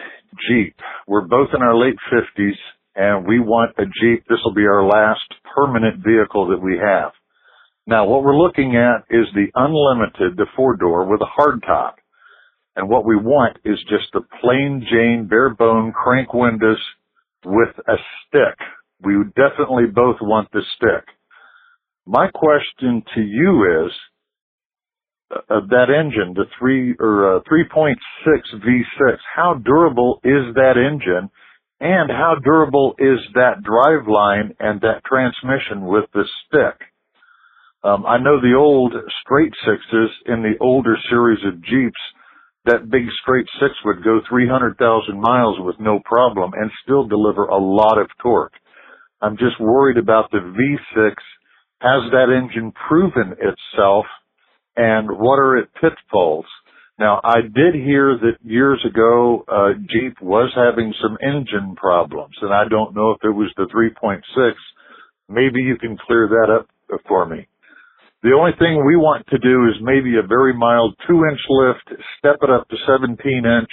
[0.49, 0.75] Jeep.
[1.07, 2.57] We're both in our late 50s
[2.97, 4.25] and we want a Jeep.
[4.27, 7.13] This will be our last permanent vehicle that we have.
[7.87, 11.97] Now, what we're looking at is the unlimited, the four door with a hard top.
[12.77, 16.81] And what we want is just the plain Jane bare bone crank windows
[17.45, 17.97] with a
[18.27, 18.59] stick.
[19.03, 21.05] We definitely both want the stick.
[22.07, 23.93] My question to you is,
[25.31, 27.95] uh, that engine, the three or uh, 3.6
[28.27, 31.31] V6, how durable is that engine?
[31.81, 36.89] And how durable is that drive line and that transmission with the stick?
[37.83, 38.93] Um, I know the old
[39.23, 42.01] straight sixes in the older series of Jeeps,
[42.67, 47.59] that big straight six would go 300,000 miles with no problem and still deliver a
[47.59, 48.53] lot of torque.
[49.23, 51.13] I'm just worried about the V6.
[51.81, 54.05] Has that engine proven itself
[54.77, 56.47] and what are its pitfalls?
[56.99, 62.53] Now, I did hear that years ago, uh, Jeep was having some engine problems and
[62.53, 64.53] I don't know if it was the 3.6.
[65.29, 66.69] Maybe you can clear that up
[67.09, 67.49] for me.
[68.23, 72.03] The only thing we want to do is maybe a very mild two inch lift,
[72.19, 73.17] step it up to 17
[73.47, 73.71] inch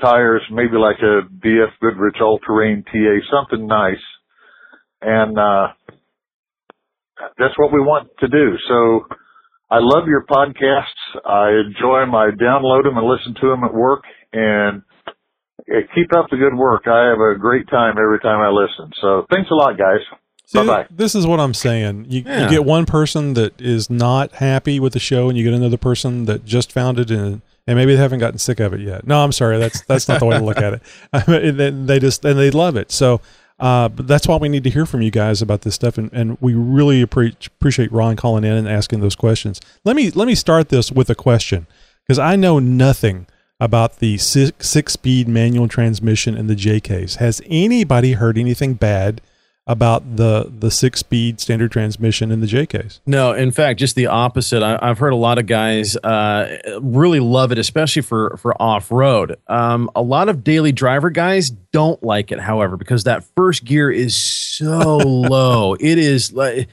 [0.00, 4.02] tires, maybe like a BF Goodrich All Terrain TA, something nice.
[5.00, 5.68] And, uh,
[7.38, 8.56] that's what we want to do.
[8.68, 9.06] So
[9.70, 11.00] I love your podcasts.
[11.24, 12.14] I enjoy them.
[12.14, 14.02] I download them and listen to them at work
[14.32, 14.82] and
[15.94, 16.82] keep up the good work.
[16.86, 18.92] I have a great time every time I listen.
[19.00, 20.00] So thanks a lot, guys.
[20.52, 20.86] See, Bye-bye.
[20.90, 22.06] This is what I'm saying.
[22.08, 22.44] You, Yeah.
[22.44, 25.78] you get one person that is not happy with the show, and you get another
[25.78, 29.06] person that just found it, and and maybe they haven't gotten sick of it yet.
[29.06, 29.58] No, I'm sorry.
[29.58, 30.82] That's that's not the way to look at it.
[31.12, 32.92] I mean, they, they just and they love it.
[32.92, 33.20] So.
[33.60, 36.36] Uh, that's why we need to hear from you guys about this stuff, and, and
[36.40, 39.60] we really appre- appreciate Ron calling in and asking those questions.
[39.84, 41.68] Let me let me start this with a question
[42.02, 43.26] because I know nothing
[43.60, 47.16] about the six, six speed manual transmission in the JKs.
[47.18, 49.20] Has anybody heard anything bad
[49.66, 53.00] about the the six speed standard transmission in the JKs?
[53.06, 54.62] No, in fact, just the opposite.
[54.62, 58.90] I, I've heard a lot of guys uh, really love it, especially for for off
[58.90, 59.36] road.
[59.46, 63.90] Um, a lot of daily driver guys don't like it, however, because that first gear
[63.90, 65.74] is so low.
[65.74, 66.68] It is like.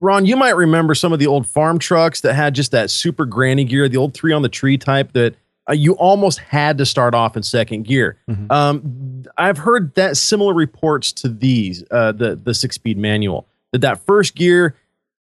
[0.00, 3.24] Ron, you might remember some of the old farm trucks that had just that super
[3.24, 5.34] granny gear, the old three on the tree type that
[5.68, 8.18] uh, you almost had to start off in second gear.
[8.50, 13.46] Um, I've heard that similar reports to these, uh, the the six speed manual.
[13.72, 14.76] That that first gear,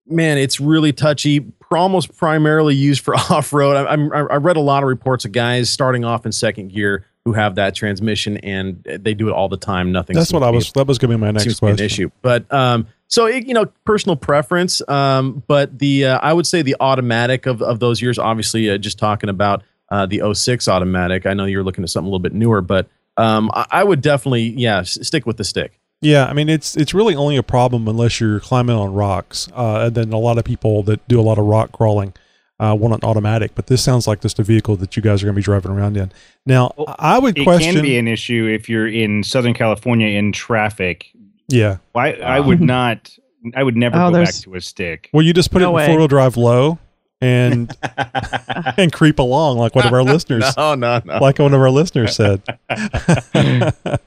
[0.07, 1.45] man, it's really touchy.
[1.71, 3.77] Almost primarily used for off road.
[3.77, 7.05] I, I, I read a lot of reports of guys starting off in second gear
[7.23, 9.91] who have that transmission and they do it all the time.
[9.91, 10.15] Nothing.
[10.15, 10.71] That's what I be- was.
[10.73, 11.79] That was going to be my next be question.
[11.79, 12.11] an issue.
[12.21, 14.81] But um, so it, you know, personal preference.
[14.89, 18.17] Um, but the uh, I would say the automatic of of those years.
[18.17, 21.25] Obviously, uh, just talking about uh, the 06 automatic.
[21.27, 22.87] I know you're looking at something a little bit newer, but
[23.17, 25.77] um, I, I would definitely yeah s- stick with the stick.
[26.01, 29.81] Yeah, I mean it's it's really only a problem unless you're climbing on rocks, uh,
[29.85, 32.13] and then a lot of people that do a lot of rock crawling
[32.59, 33.51] uh, want an automatic.
[33.53, 35.71] But this sounds like just a vehicle that you guys are going to be driving
[35.71, 36.11] around in.
[36.45, 37.73] Now, I would It question.
[37.75, 41.05] can be an issue if you're in Southern California in traffic.
[41.49, 43.15] yeah, I, I would not.
[43.55, 45.09] I would never Oh, go back to a stick.
[45.13, 46.77] well, you just put No it in four wheel drive low
[47.21, 47.71] and
[48.77, 50.43] and creep along like one of our listeners.
[50.57, 51.19] No, no, no.
[51.19, 52.41] like one of our listeners said.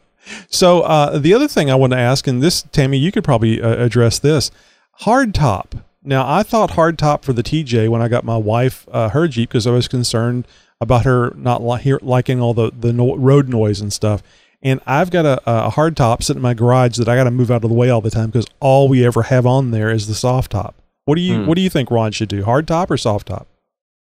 [0.48, 3.62] so uh, the other thing I want to ask, and this Tammy, you could probably
[3.62, 4.50] uh, address this
[4.98, 5.74] hard top.
[6.02, 9.28] Now I thought hard top for the TJ when I got my wife uh, her
[9.28, 10.46] Jeep because I was concerned
[10.80, 14.22] about her not li- liking all the the no- road noise and stuff.
[14.62, 17.30] And I've got a, a hard top sitting in my garage that I got to
[17.30, 19.90] move out of the way all the time because all we ever have on there
[19.90, 20.74] is the soft top.
[21.04, 21.46] What do you Hmm.
[21.46, 22.44] What do you think Ron should do?
[22.44, 23.46] Hard top or soft top?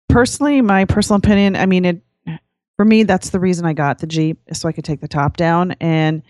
[0.08, 2.00] Personally, my personal opinion, I mean, it
[2.76, 5.36] for me, that's the reason I got the Jeep, so I could take the top
[5.38, 5.72] down.
[5.80, 6.22] And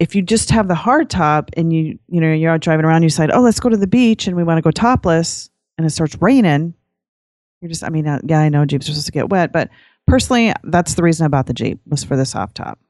[0.00, 3.02] if you just have the hard top and you, you know, you're out driving around,
[3.04, 5.86] you decide, oh, let's go to the beach and we want to go topless and
[5.86, 6.74] it starts raining,
[7.60, 9.68] you're just, I mean, uh, yeah, I know Jeeps are supposed to get wet, but
[10.08, 12.80] personally, that's the reason I bought the Jeep was for the soft top.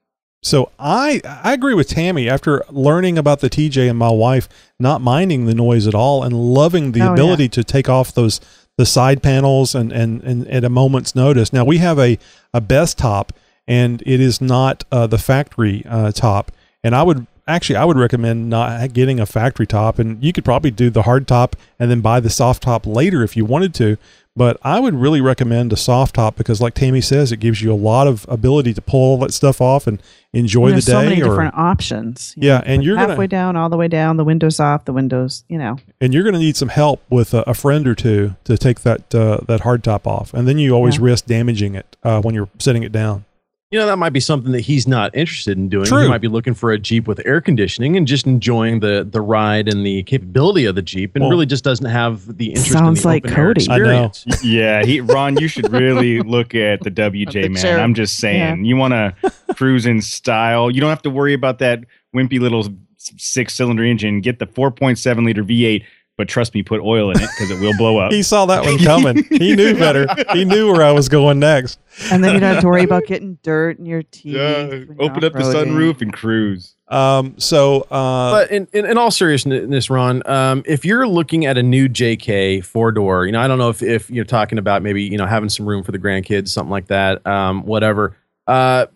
[0.42, 5.00] So I I agree with Tammy after learning about the TJ and my wife not
[5.02, 7.12] minding the noise at all and loving the Oh, yeah.
[7.12, 8.40] ability to take off those
[8.78, 11.52] the side panels and, and and at a moment's notice.
[11.52, 12.18] Now we have a
[12.54, 13.30] a Bestop
[13.68, 16.50] and it is not uh, the factory uh, top.
[16.82, 20.44] And I would actually I would recommend not getting a factory top and you could
[20.46, 23.74] probably do the hard top and then buy the soft top later if you wanted
[23.74, 23.98] to.
[24.36, 27.72] But I would really recommend a soft top because, like Tammy says, it gives you
[27.72, 30.00] a lot of ability to pull all that stuff off and
[30.32, 30.92] enjoy And the there's day.
[30.92, 32.32] so many or- different options.
[32.36, 34.92] Yeah, know, and you're halfway gonna down, all the way down, the windows off, the
[34.92, 35.78] windows, you know.
[36.00, 38.80] and you're going to need some help with a, a friend or two to take
[38.82, 41.04] that uh, that hard top off, and then you always Yeah.
[41.06, 43.24] risk damaging it uh, when you're setting it down.
[43.70, 45.84] You know, that might be something that he's not interested in doing.
[45.84, 46.02] True.
[46.02, 49.20] He might be looking for a Jeep with air conditioning and just enjoying the the
[49.20, 52.72] ride and the capability of the Jeep and Well- really just doesn't have the interest
[52.72, 53.70] Sounds in the like open air Cody.
[53.70, 54.10] I know.
[54.42, 57.62] yeah, he Ron, you should really look at the WJ The man.
[57.62, 57.78] chair.
[57.78, 59.14] I'm just saying, you want to
[59.54, 60.68] cruise in style.
[60.72, 62.66] You don't have to worry about that wimpy little
[62.96, 64.20] six cylinder engine.
[64.20, 65.84] Get the 4.7 liter V8,
[66.20, 68.12] but trust me, put oil in it because it will blow up.
[68.20, 69.24] He saw that one coming.
[69.30, 70.06] he knew better.
[70.34, 71.78] He knew where I was going next.
[72.12, 74.34] And then you don't have to worry about getting dirt in your teeth.
[74.36, 76.76] Yeah, open up the sunroof and cruise.
[76.88, 81.56] Um, so, uh, But in, in, in all seriousness, Ron, um, if you're looking at
[81.56, 84.82] a new JK four door, you know, I don't know if, if you're talking about
[84.82, 88.14] maybe, you know, having some room for the grandkids, something like that, um, whatever.
[88.46, 88.86] Uh,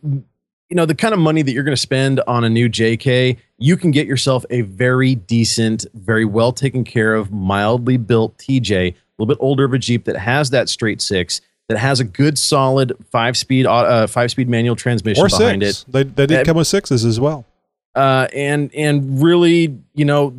[0.74, 3.36] you know, the kind of money that you're going to spend on a new JK,
[3.58, 8.72] you can get yourself a very decent, very well taken care of, mildly built TJ,
[8.90, 12.04] a little bit older of a Jeep that has that straight six, that has a
[12.04, 15.82] good solid five speed, uh, five speed manual transmission or behind six.
[15.82, 17.46] it They they did Uh, come with sixes as well.
[17.94, 20.34] uh, and and really, you know,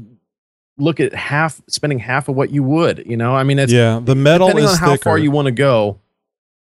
[0.77, 3.03] look at half spending half of what you would.
[3.07, 5.03] You know, I mean, it's Yeah, the metal depending is on how thicker.
[5.05, 5.97] far you want to go.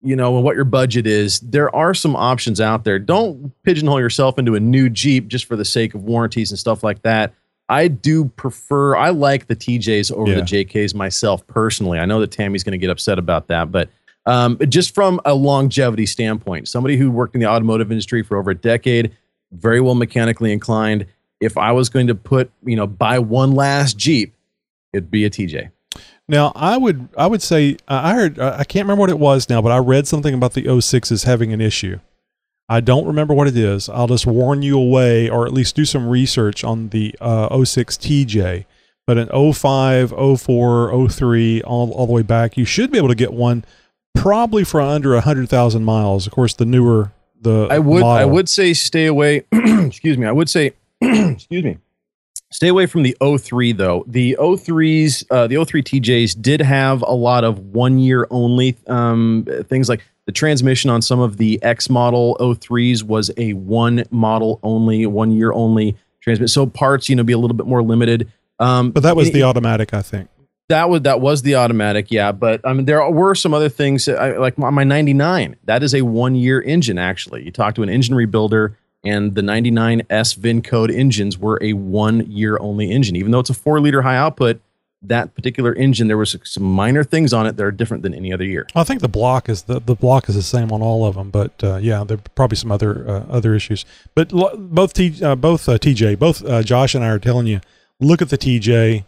[0.06, 1.40] You know, and what your budget is.
[1.40, 2.98] There are some options out there.
[2.98, 6.84] Don't pigeonhole yourself into a new Jeep just for the sake of warranties and stuff
[6.84, 7.34] like that.
[7.68, 8.94] I do prefer.
[8.94, 10.36] I like the TJs over Yeah.
[10.36, 11.98] the JKs myself personally.
[11.98, 13.88] I know that Tammy's going to get upset about that, but
[14.26, 18.52] um, just from a longevity standpoint, somebody who worked in the automotive industry for over
[18.52, 19.10] a decade,
[19.52, 21.06] very well mechanically inclined.
[21.40, 24.34] If I was going to put, you know, buy one last Jeep,
[24.92, 25.70] it'd be a TJ.
[26.28, 29.62] Now, I would I would say I heard I can't remember what it was now,
[29.62, 32.00] but I read something about the 06s having an issue.
[32.68, 33.88] I don't remember what it is.
[33.88, 37.96] I'll just warn you away, or at least do some research on the uh, 06
[37.96, 38.64] TJ.
[39.06, 43.14] But an 05, 04, 03, all, all the way back, you should be able to
[43.14, 43.64] get one
[44.16, 46.26] probably for under 100,000 miles.
[46.26, 49.44] Of course, the newer the I would I would say stay away.
[49.52, 50.26] excuse me.
[50.26, 51.78] I would say excuse me.
[52.52, 54.04] Stay away from the 03 though.
[54.06, 59.46] The 03s, uh, the 03 TJs did have a lot of one year only um,
[59.64, 64.58] things like the transmission on some of the X model 03s was a one model
[64.62, 66.48] only, one year only transmission.
[66.48, 68.30] So parts, you know, be a little bit more limited.
[68.58, 70.28] Um, But that was it- the automatic, I think.
[70.68, 72.32] that was that was the automatic, yeah.
[72.32, 75.56] But I mean, there were some other things I, like my, my 99.
[75.64, 76.98] That is a one year engine.
[76.98, 78.74] Actually, you talk to an engine rebuilder,
[79.06, 83.16] and the 99S VIN code engines were a one year only engine.
[83.16, 84.60] Even though it's a four liter high output,
[85.02, 88.32] that particular engine there was some minor things on it that are different than any
[88.32, 88.66] other year.
[88.74, 91.30] I think the block is the, the block is the same on all of them,
[91.30, 93.84] but uh, yeah, there are probably some other uh, other issues.
[94.14, 97.60] But both T, uh, both uh, TJ, both uh, Josh and I are telling you,
[98.00, 99.04] look at the TJ.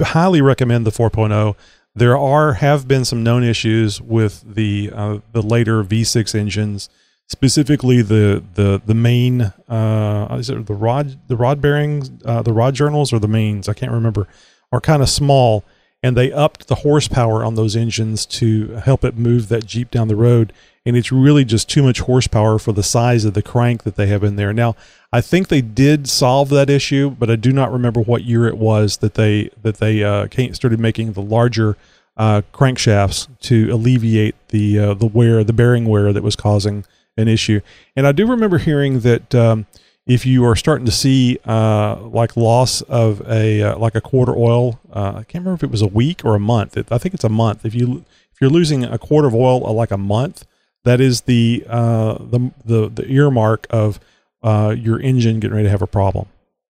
[0.00, 1.54] Highly recommend the 4.0.
[1.94, 6.88] There are have been some known issues with the uh, the later V6 engines,
[7.32, 12.52] specifically the the the main uh, is it the rod the rod bearings uh, the
[12.52, 14.28] rod journals or the mains I can't remember
[14.70, 15.64] are kind of small
[16.02, 20.08] and they upped the horsepower on those engines to help it move that Jeep down
[20.08, 20.52] the road.
[20.84, 24.08] And it's really just too much horsepower for the size of the crank that they
[24.08, 24.52] have in there.
[24.52, 24.74] Now,
[25.12, 28.58] I think they did solve that issue, but I do not remember what year it
[28.58, 31.76] was that they that they uh, started making the larger
[32.16, 36.84] uh, crankshafts to alleviate the uh, the wear, the bearing wear that was causing
[37.16, 37.60] an issue.
[37.96, 39.66] And I do remember hearing that um,
[40.06, 44.36] if you are starting to see uh, like loss of a uh, like a quarter
[44.36, 46.76] oil, uh, I can't remember if it was a week or a month.
[46.76, 47.64] It, I think it's a month.
[47.64, 50.44] If you if you're losing a quarter of oil uh, like a month,
[50.84, 54.00] that is the uh, the the the earmark of
[54.42, 56.26] uh, your engine getting ready to have a problem.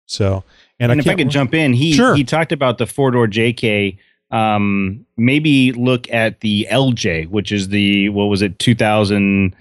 [0.06, 0.44] So,
[0.78, 2.14] and, And, I if I could jump in, he Sure.
[2.14, 3.96] he talked about the four door JK.
[4.30, 9.54] Um, maybe look at the LJ, which is the what was it, 2003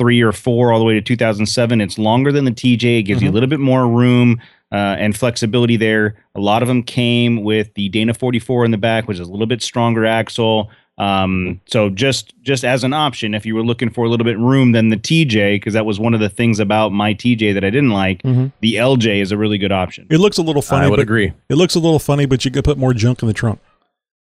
[0.00, 1.80] 2003 or four, all the way to 2007.
[1.80, 3.00] It's longer than the TJ.
[3.00, 3.34] It gives you a Mhm.
[3.34, 4.40] little bit more room
[4.72, 6.14] uh, and flexibility there.
[6.36, 9.30] A lot of them came with the Dana 44 in the back, which is a
[9.30, 10.70] little bit stronger axle.
[10.96, 14.38] Um, so just just as an option, if you were looking for a little bit
[14.38, 17.64] room than the TJ, because that was one of the things about my TJ that
[17.64, 18.52] I didn't like, Mhm.
[18.60, 20.06] the LJ is a really good option.
[20.10, 20.86] It looks a little funny.
[20.86, 21.32] I would but agree.
[21.48, 23.58] It looks a little funny, but you could put more junk in the trunk.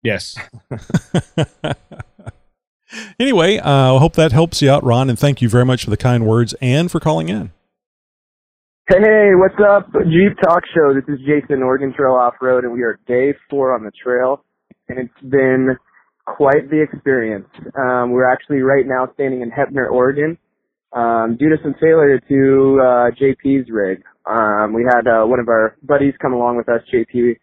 [0.03, 0.37] Yes.
[3.19, 5.89] Anyway, uh, I hope that helps you out, Ron, and thank you very much for
[5.89, 7.51] the kind words and for calling in.
[8.89, 9.91] Hey, what's up?
[9.91, 10.93] Jeep Talk Show.
[10.93, 14.45] This is Jason, Oregon Trail Off Road, and we are day four on the trail,
[14.87, 15.75] and it's been
[16.25, 17.49] quite the experience.
[17.77, 20.37] Um, we're actually right now standing in Heppner, Oregon,
[20.93, 24.03] um, due to some failure to uh, JP's rig.
[24.25, 27.35] Um, we had uh, one of our buddies come along with us, JP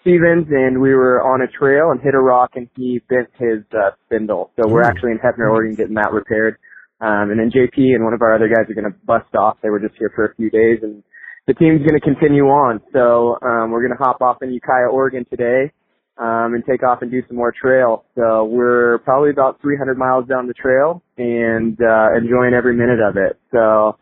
[0.00, 3.64] Stevens, and we were on a trail and hit a rock, and he bent his
[3.72, 4.50] uh, spindle.
[4.56, 4.86] So we're Ooh.
[4.86, 6.56] actually in Heppner, Oregon, getting that repaired.
[7.00, 9.56] Um, and then JP and one of our other guys are going to bust off.
[9.62, 11.02] They were just here for a few days, and
[11.46, 12.80] the team's going to continue on.
[12.92, 15.72] So um, we're going to hop off in Ukiah, Oregon today,
[16.18, 18.04] um, and take off and do some more trail.
[18.14, 23.16] So we're probably about 300 miles down the trail and uh, enjoying every minute of
[23.16, 23.38] it.
[23.50, 23.96] So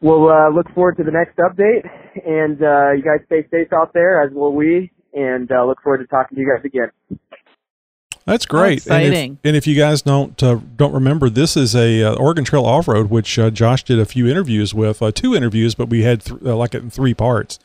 [0.00, 1.88] we'll uh, look forward to the next update,
[2.26, 4.90] and uh, you guys stay safe out there, as will we.
[5.12, 6.90] And uh, look forward to talking to you guys again.
[8.26, 8.86] That's great.
[8.86, 9.38] And if- exciting.
[9.42, 12.86] And if, you guys don't uh, don't remember, this is a uh, Oregon Trail off
[12.86, 16.24] road, which uh, Josh did a few interviews with, uh, two interviews, but we had
[16.24, 17.58] th- uh, like it in three parts.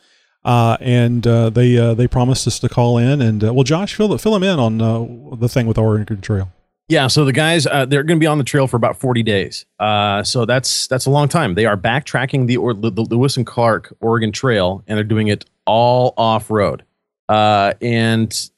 [0.44, 3.94] Uh, and uh, they uh, they promised us to call in, and uh, well, Josh,
[3.96, 6.52] fill fill them in on uh, the thing with Oregon Trail.
[6.88, 9.24] Yeah, so the guys uh, they're going to be on the trail for about 40
[9.24, 9.66] days.
[9.80, 11.54] Uh, so that's that's a long time.
[11.54, 15.44] They are backtracking the or the, Lewis and Clark Oregon Trail, and they're doing it
[15.66, 16.84] all off road.
[17.28, 18.50] Uh, and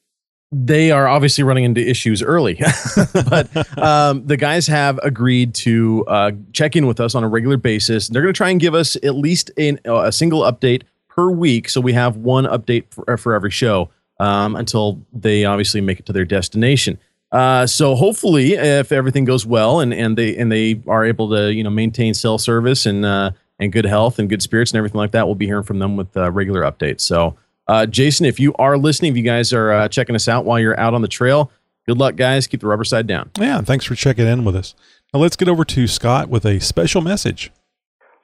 [0.53, 2.55] they are obviously running into issues early,
[3.13, 7.57] but um, the guys have agreed to uh, check in with us on a regular
[7.57, 8.09] basis.
[8.09, 11.31] They're going to try and give us at least an, uh, a single update per
[11.31, 16.01] week, so we have one update for, for every show um, until they obviously make
[16.01, 16.99] it to their destination.
[17.31, 21.53] Uh, so hopefully, if everything goes well and, and they and they are able to
[21.53, 24.99] you know maintain cell service and uh, and good health and good spirits and everything
[24.99, 27.03] like that, we'll be hearing from them with uh, regular updates.
[27.03, 30.45] So, uh, Jason, if you are listening, if you guys are uh, checking us out
[30.45, 31.51] while you're out on the trail,
[31.87, 32.47] good luck, guys.
[32.47, 33.31] Keep the rubber side down.
[33.39, 34.75] Yeah, and thanks for checking in with us.
[35.13, 37.51] Now let's get over to Scott with a special message.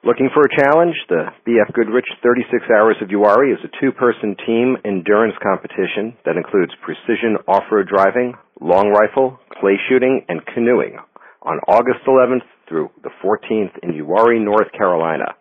[0.03, 0.93] Looking for a challenge?
[1.09, 6.73] The BF Goodrich 36 Hours of Uwharrie is a two-person team endurance competition that includes
[6.83, 10.97] precision off-road driving, long rifle, clay shooting, and canoeing
[11.43, 15.35] on August 11th through the 14th in Uwharrie, North Carolina.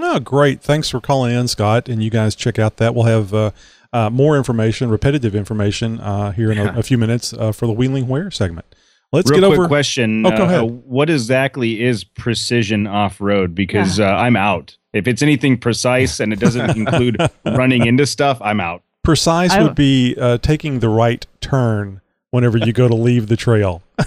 [0.00, 0.60] Oh, great.
[0.60, 1.88] Thanks for calling in, Scott.
[1.88, 2.94] And you guys check out that.
[2.94, 3.50] We'll have uh,
[3.92, 7.72] uh, more information, repetitive information, uh, here in a, a few minutes uh, for the
[7.72, 8.66] Wheeling Where segment.
[9.12, 9.68] Let's Real get quick over.
[9.68, 10.26] question.
[10.26, 10.60] Oh, go uh, ahead.
[10.62, 13.54] uh, what exactly is precision off road?
[13.54, 14.76] Because uh, I'm out.
[14.92, 18.82] If it's anything precise and it doesn't include running into stuff, I'm out.
[19.04, 22.00] Precise I- would be uh, taking the right turn
[22.32, 23.82] whenever you go to leave the trail.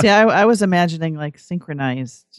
[0.00, 2.37] See, I, I was imagining like synchronized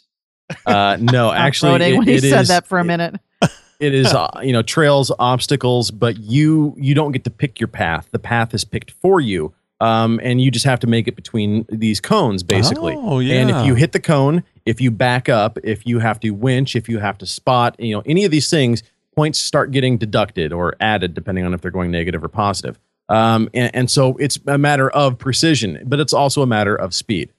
[0.65, 3.15] Uh, no, actually, off-roading it- when he it said is- that for a minute.
[3.79, 7.67] it is uh, you know trails obstacles but you you don't get to pick your
[7.69, 11.15] path the path is picked for you um, and you just have to make it
[11.15, 13.35] between these cones basically Oh, yeah.
[13.35, 16.75] and if you hit the cone if you back up if you have to winch
[16.75, 18.83] if you have to spot you know any of these things
[19.15, 22.77] points start getting deducted or added depending on if they're going negative or positive
[23.07, 26.93] um, and, and so it's a matter of precision but it's also a matter of
[26.93, 27.31] speed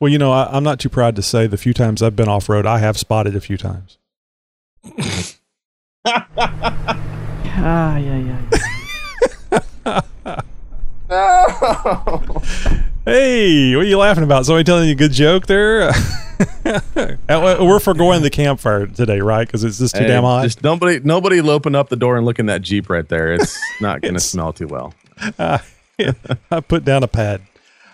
[0.00, 2.28] Well, you know, I, I'm not too proud to say the few times I've been
[2.28, 3.98] off road, I have spotted a few times.
[7.62, 10.00] Ah, yeah, yeah.
[13.04, 14.46] Hey, what are you laughing about?
[14.46, 15.90] Somebody telling you a good joke there?
[17.28, 19.46] Uh, We're foregoing the campfire today, right?
[19.46, 20.42] Because it's just too Hey, damn hot.
[20.44, 23.34] just nobody nobody will open up the door and look in that jeep right there
[23.34, 24.94] it's not going to smell too well
[25.38, 25.58] Uh,
[26.50, 27.42] I put down a pad.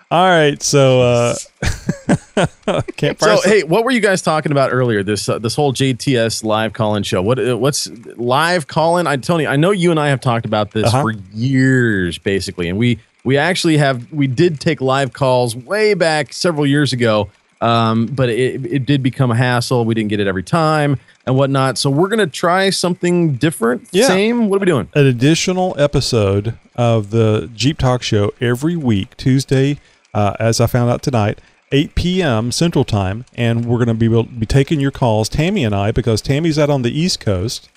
[0.09, 1.35] All right, so uh,
[2.95, 3.37] campfire.
[3.37, 5.03] So hey, what were you guys talking about earlier?
[5.03, 7.21] This uh, this whole JTS live call-in show.
[7.21, 9.05] What uh, what's live call-in?
[9.05, 11.01] I Tony, I know you and I have talked about this Uh-huh.
[11.01, 16.31] for years, basically, and we we actually have we did take live calls way back
[16.31, 17.29] several years ago.
[17.59, 19.83] Um, but it, it did become a hassle.
[19.83, 21.79] We didn't get it every time and whatnot.
[21.79, 23.89] So we're gonna try something different.
[23.91, 24.07] Yeah.
[24.07, 24.47] Same.
[24.47, 24.87] What are we doing?
[24.93, 29.79] An additional episode of the Jeep Talk Show every week, Tuesday,
[30.17, 31.39] uh, as I found out tonight,
[31.71, 32.51] 8 p.m.
[32.51, 34.07] Central Time, and we're going to be
[34.39, 37.69] be taking your calls, Tammy and I, because Tammy's out on the East Coast,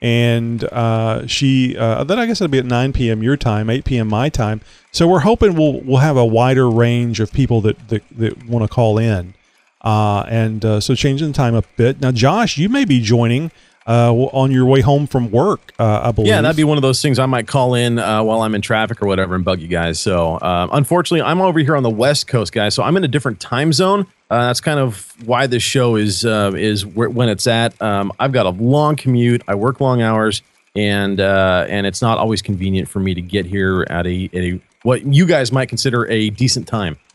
[0.00, 3.24] and uh, she uh, then I guess it'll be at 9 p.m.
[3.24, 4.06] your time, 8 p.m.
[4.06, 4.60] my time.
[4.92, 8.62] So we're hoping we'll we'll have a wider range of people that that, that want
[8.64, 9.34] to call in,
[9.80, 12.00] uh, and uh, so changing the time a bit.
[12.00, 13.50] Now, Josh, you may be joining
[13.90, 16.28] uh, on your way home from work, uh, I believe.
[16.28, 18.62] Yeah, that'd be one of those things I might call in uh, while I'm in
[18.62, 19.98] traffic or whatever and bug you guys.
[19.98, 22.74] So, uh, unfortunately, I'm over here on the West Coast, guys.
[22.74, 24.06] So I'm in a different time zone.
[24.30, 27.80] Uh, that's kind of why this show is uh, is where, when it's at.
[27.82, 29.42] Um, I've got a long commute.
[29.48, 30.42] I work long hours,
[30.76, 34.34] and uh, and it's not always convenient for me to get here at a, at
[34.40, 36.96] a what you guys might consider a decent time.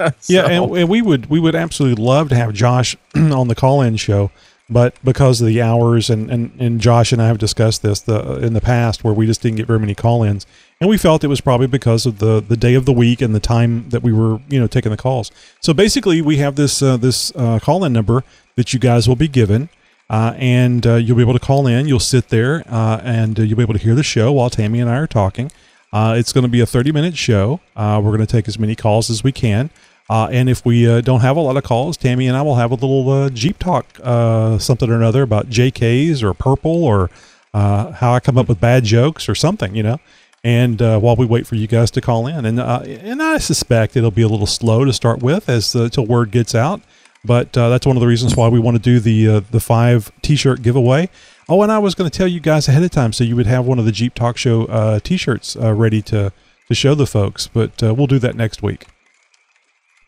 [0.00, 3.54] Yeah, So- and, and we would we would absolutely love to have Josh on the
[3.54, 4.30] call in show,
[4.70, 8.36] but because of the hours and, and, and Josh and I have discussed this the
[8.38, 10.46] in the past where we just didn't get very many call ins,
[10.80, 13.34] and we felt it was probably because of the the day of the week and
[13.34, 15.30] the time that we were you know taking the calls.
[15.60, 18.24] So basically, we have this uh, this uh, call in number
[18.56, 19.68] that you guys will be given.
[20.10, 21.86] Uh, and uh, you'll be able to call in.
[21.86, 24.80] You'll sit there, uh, and uh, you'll be able to hear the show while Tammy
[24.80, 25.52] and I are talking.
[25.92, 27.60] It's going to be a 30 minute show.
[27.76, 29.68] We're going to take as many calls as we can.
[30.10, 32.56] Uh, and if we uh, don't have a lot of calls, Tammy and I will
[32.56, 37.10] have a little uh, Jeep talk, uh, something or another about JKs or purple or
[37.52, 39.98] uh, how I come up with bad jokes or something, you know.
[40.42, 43.96] And uh, while we wait for you guys to call in, and and I suspect
[43.96, 46.80] it'll be a little slow to start with as till word gets out.
[47.24, 50.62] But that's one of the reasons why we want to do the the five T-shirt
[50.62, 51.10] giveaway.
[51.48, 53.46] Oh, and I was going to tell you guys ahead of time so you would
[53.46, 56.32] have one of the Jeep Talk Show T-shirts ready to
[56.68, 57.48] to show the folks.
[57.48, 58.86] But we'll do that next week.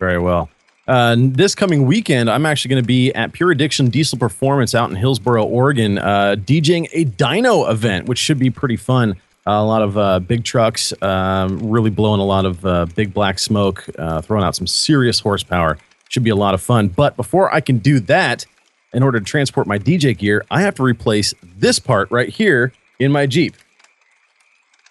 [0.01, 0.49] Very well.
[0.89, 4.91] Uh, this coming weekend, I'm actually going to be at Pure Addiction Diesel Performance out
[4.91, 9.13] in Hillsboro, Oregon, uh, DJing a dyno event, which should be pretty fun.
[9.47, 13.15] Uh, a lot of uh, big trucks, um, really blowing a lot of uh, big
[13.15, 15.79] black smoke, uh, throwing out some serious horsepower.
[16.09, 16.89] Should be a lot of fun.
[16.89, 18.47] But before I can do that,
[18.93, 22.73] in order to transport my DJ gear, I have to replace this part right here
[22.99, 23.55] in my Jeep.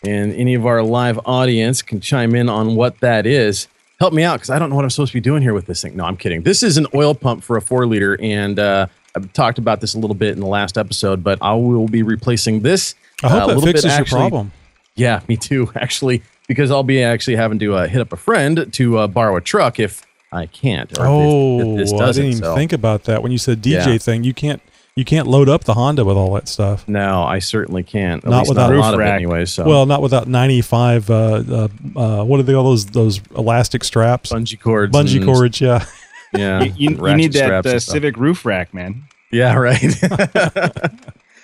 [0.03, 3.67] And any of our live audience can chime in on what that is.
[3.99, 5.65] Help me out because I don't know what I'm supposed to be doing here with
[5.65, 5.95] this thing.
[5.97, 6.41] No, I'm kidding.
[6.43, 9.93] This is an oil pump for a four liter, and uh, I've talked about this
[9.93, 12.95] a little bit in the last episode, but I will be replacing this.
[13.23, 14.53] I hope uh, that fixes bit your problem.
[14.95, 18.71] Yeah, me too, actually, because I'll be actually having to uh, hit up a friend
[18.71, 20.89] to uh, borrow a truck if I can't.
[20.97, 22.23] Or if- Oh, if this I doesn't.
[22.23, 23.97] didn't even so- think about that when you said DJ Yeah.
[23.97, 24.23] thing.
[24.23, 24.61] You can't
[24.95, 26.87] you can't load up the Honda with all that stuff.
[26.87, 28.23] No, I certainly can't.
[28.23, 29.45] At not least without not a lot of it anyway.
[29.45, 31.09] So well, not without ninety five.
[31.09, 34.31] Uh, uh, uh, what are they all those those elastic straps?
[34.31, 34.95] Bungee cords.
[34.95, 35.61] Bungee and- cords.
[35.61, 35.85] Yeah.
[36.31, 37.79] Yeah, You, you, you need that uh.
[37.79, 39.01] Civic roof rack, man.
[39.31, 39.79] Yeah, right.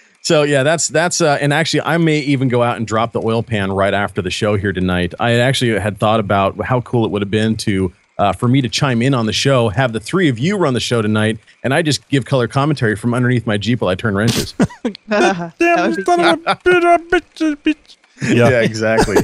[0.21, 3.19] so yeah, that's that's uh, and actually I may even go out and drop the
[3.19, 5.15] oil pan right after the show here tonight.
[5.19, 8.61] I actually had thought about how cool it would have been to uh, for me
[8.61, 11.38] to chime in on the show, have the three of you run the show tonight,
[11.63, 14.53] and I just give color commentary from underneath my Jeep while I turn wrenches.
[15.09, 15.51] Damn
[16.05, 17.97] son of a bitch, bitch.
[18.22, 18.49] yeah.
[18.49, 18.61] Yeah.
[18.61, 19.18] exactly.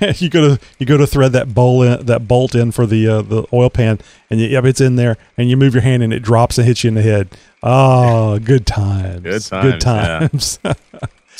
[0.18, 3.06] you go to you go to thread that bowl in, that bolt in for the
[3.08, 6.02] uh, the oil pan, and you, yep, it's in there, and you move your hand
[6.02, 7.28] and it drops and hits you in the head.
[7.62, 9.22] Oh, good times.
[9.22, 10.76] Good Good times, times.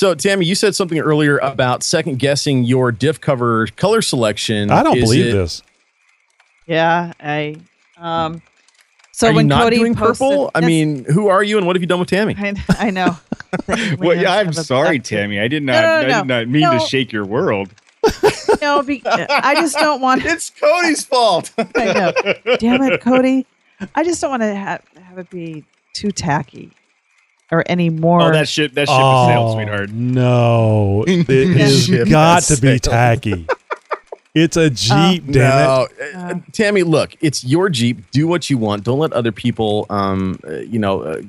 [0.01, 4.71] So Tammy, you said something earlier about second guessing your diff cover color selection.
[4.71, 5.61] I don't Is believe it- this.
[6.65, 7.57] Yeah, I.
[7.97, 8.41] Um,
[9.11, 10.49] so Are you when not Cody doing posted- purple?
[10.55, 12.33] I mean, who are you and what have you done with Tammy?
[12.35, 13.15] I, I know.
[13.99, 15.39] Well, yeah, I'm sorry, back- Tammy.
[15.39, 15.73] I did not.
[15.83, 16.17] no, I no.
[16.21, 16.79] did not mean No.
[16.79, 17.69] to shake your world.
[18.59, 20.25] No, be, I just don't want.
[20.25, 21.51] It's Cody's fault.
[21.57, 22.55] I know.
[22.57, 23.45] Damn it, Cody.
[23.93, 26.71] I just don't want to have, have it be too tacky
[27.51, 28.21] or any more.
[28.21, 29.89] Oh, that ship, that ship oh, is sailed, sweetheart.
[29.91, 33.47] No, it has got to be tacky.
[34.33, 36.15] It's a Jeep, damn no, it.
[36.15, 38.09] uh, Tammy, look, it's your Jeep.
[38.11, 38.83] Do what you want.
[38.83, 41.21] Don't let other people, um, uh, you know, uh,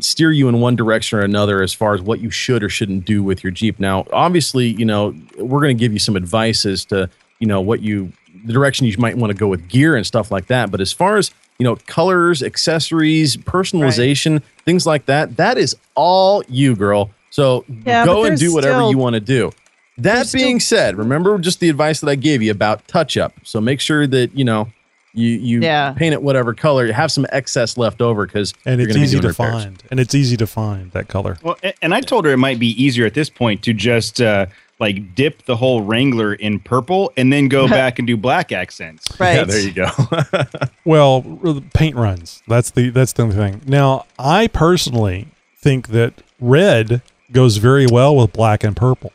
[0.00, 3.04] steer you in one direction or another as far as what you should or shouldn't
[3.04, 3.78] do with your Jeep.
[3.80, 7.60] Now, obviously, you know, we're going to give you some advice as to, you know,
[7.60, 8.12] what you,
[8.44, 10.70] the direction you might want to go with gear and stuff like that.
[10.70, 16.42] But as far as, you know, colors, accessories, personalization, things like that, that is all
[16.48, 17.10] you, girl.
[17.30, 19.50] So Yeah, go and do whatever still- you want to do.
[19.98, 23.32] That being said, remember just the advice that I gave you about touch up.
[23.44, 24.68] So make sure that you know
[25.14, 25.92] you you Yeah.
[25.92, 26.84] paint it whatever color.
[26.86, 29.62] You have some excess left over because And you're it's gonna be easy to repairs.
[29.64, 29.82] find.
[29.92, 31.38] And it's easy to find that color.
[31.44, 34.46] Well, and I told her it might be easier at this point to just uh,
[34.80, 39.06] like dip the whole Wrangler in purple and then go back and do black accents.
[39.20, 39.34] Right.
[39.34, 39.88] Yeah, there you go.
[40.86, 42.42] Well, paint runs.
[42.46, 43.62] That's the that's the only thing.
[43.66, 47.00] Now, I personally think that red
[47.32, 49.12] goes very well with black and purple.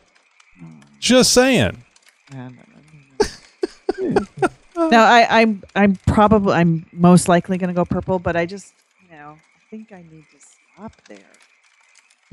[0.98, 1.84] Just saying.
[4.76, 8.72] No, I, I'm I'm probably I'm most likely going to go purple, but I just
[9.10, 10.38] you know I think I need to
[10.74, 11.18] stop there.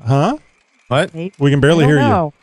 [0.04, 0.38] Huh?
[0.88, 1.14] What?
[1.14, 2.10] Maybe- We can barely I don't hear you.
[2.10, 2.34] know.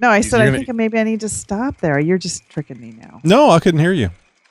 [0.00, 1.98] No, I said I think maybe I need to stop there.
[2.00, 3.20] You're just tricking me now.
[3.22, 4.10] No, I couldn't hear you.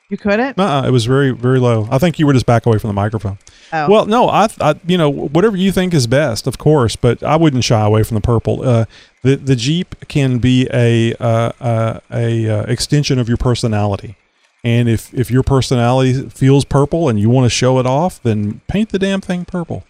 [0.09, 0.57] You couldn't?
[0.59, 1.87] Uh-uh, it was very very low.
[1.91, 3.37] I think you were just back away from the microphone.
[3.71, 3.89] Oh.
[3.89, 7.35] Well, no, I, I you know whatever you think is best, of course, but I
[7.35, 8.67] wouldn't shy away from the purple.
[8.67, 8.85] Uh,
[9.21, 14.15] the the Jeep can be a uh, uh, a uh, extension of your personality,
[14.63, 18.61] and if if your personality feels purple and you want to show it off, then
[18.67, 19.83] paint the damn thing purple.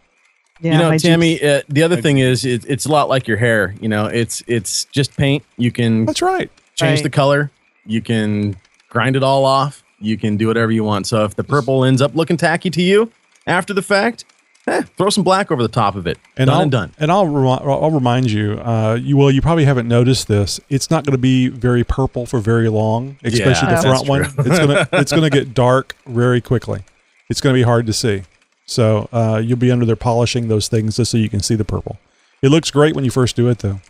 [0.62, 1.42] Yeah, you know, Tammy.
[1.42, 3.76] Uh, the other thing is, it, it's a lot like your hair.
[3.80, 5.44] You know, it's it's just paint.
[5.58, 6.06] You can.
[6.06, 6.50] That's right.
[6.76, 7.04] Change Right.
[7.04, 7.52] the color.
[7.86, 8.56] You can
[8.90, 9.84] grind it all off.
[10.00, 11.08] You can do whatever you want.
[11.08, 13.12] So if the purple ends up looking tacky to you
[13.48, 14.24] after the fact,
[14.68, 16.18] eh, throw some black over the top of it.
[16.38, 16.94] And done I'll, and done.
[17.00, 18.54] And I'll remi- I'll remind you.
[18.64, 20.60] Uh, you well, you probably haven't noticed this.
[20.70, 24.22] It's not going to be very purple for very long, especially Yeah, the front one.
[24.46, 26.84] It's gonna it's gonna get dark very quickly.
[27.30, 28.24] It's going to be hard to see.
[28.70, 31.66] So uh, you'll be under there polishing those things just so you can see the
[31.66, 31.98] purple.
[32.42, 33.82] It looks great when you first do it, though.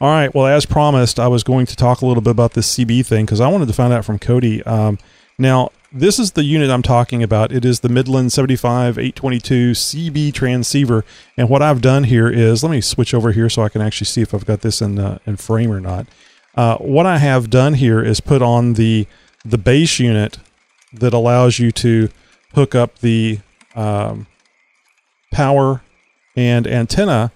[0.00, 0.32] All right.
[0.32, 3.26] Well, as promised, I was going to talk a little bit about this CB thing
[3.26, 4.62] because I wanted to find out from Cody.
[4.62, 4.98] Um,
[5.38, 7.50] now, this is the unit I'm talking about.
[7.50, 11.04] It is the Midland 75 822 CB transceiver.
[11.36, 14.06] And what I've done here is let me switch over here so I can actually
[14.06, 16.06] see if I've got this in uh, in frame or not.
[16.54, 19.06] Uh, what I have done here is put on the
[19.44, 20.38] the base unit
[20.92, 22.08] that allows you to
[22.54, 23.40] hook up the
[23.76, 24.26] um,
[25.32, 25.82] power
[26.36, 27.30] and antenna.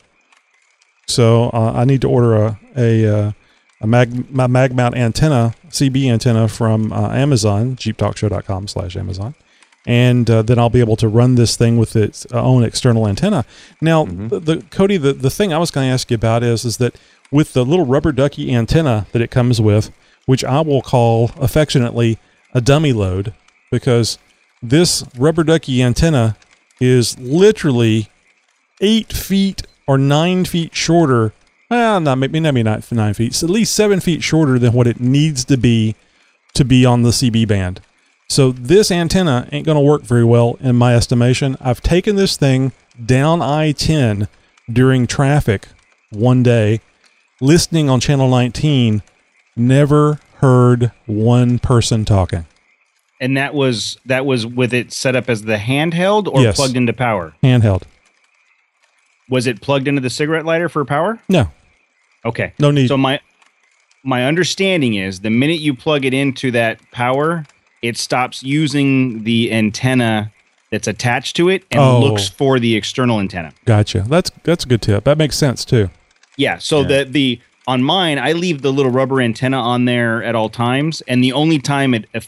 [1.06, 3.32] So uh, I need to order a a, uh,
[3.80, 9.34] a mag, my mag mount antenna, CB antenna from uh, Amazon, jeeptalkshow.com slash Amazon.
[9.86, 13.46] And uh, then I'll be able to run this thing with its own external antenna.
[13.80, 16.66] Now, the, the Cody, the, the thing I was going to ask you about is
[16.66, 16.96] is that
[17.30, 19.90] with the little rubber ducky antenna that it comes with,
[20.26, 22.18] which I will call affectionately
[22.52, 23.32] a dummy load,
[23.70, 24.18] because
[24.62, 26.36] this rubber ducky antenna
[26.80, 28.08] is literally
[28.80, 31.32] eight feet or nine feet shorter.
[31.70, 33.28] Well, not maybe maybe not nine feet.
[33.28, 35.94] It's at least seven feet shorter than what it needs to be
[36.54, 37.80] to be on the CB band.
[38.28, 41.56] So this antenna ain't going to work very well in my estimation.
[41.60, 42.72] I've taken this thing
[43.04, 44.28] down I-10
[44.72, 45.66] during traffic
[46.10, 46.80] one day,
[47.40, 49.02] listening on channel 19,
[49.56, 52.46] never heard one person talking.
[53.20, 56.56] And that was that was with it set up as the handheld or Yes.
[56.56, 57.34] plugged into power.
[57.42, 57.82] Handheld.
[59.28, 61.18] Was it plugged into the cigarette lighter for power?
[61.28, 61.50] No.
[62.24, 62.52] Okay.
[62.58, 62.88] No need.
[62.88, 63.20] So my
[64.02, 67.44] my understanding is the minute you plug it into that power,
[67.82, 70.32] it stops using the antenna
[70.70, 72.00] that's attached to it and Oh.
[72.00, 73.52] looks for the external antenna.
[73.66, 74.04] Gotcha.
[74.08, 75.04] That's that's a good tip.
[75.04, 75.90] That makes sense too.
[76.36, 76.58] Yeah.
[76.58, 80.48] So the the on mine, I leave the little rubber antenna on there at all
[80.48, 82.20] times, and the only time it uh,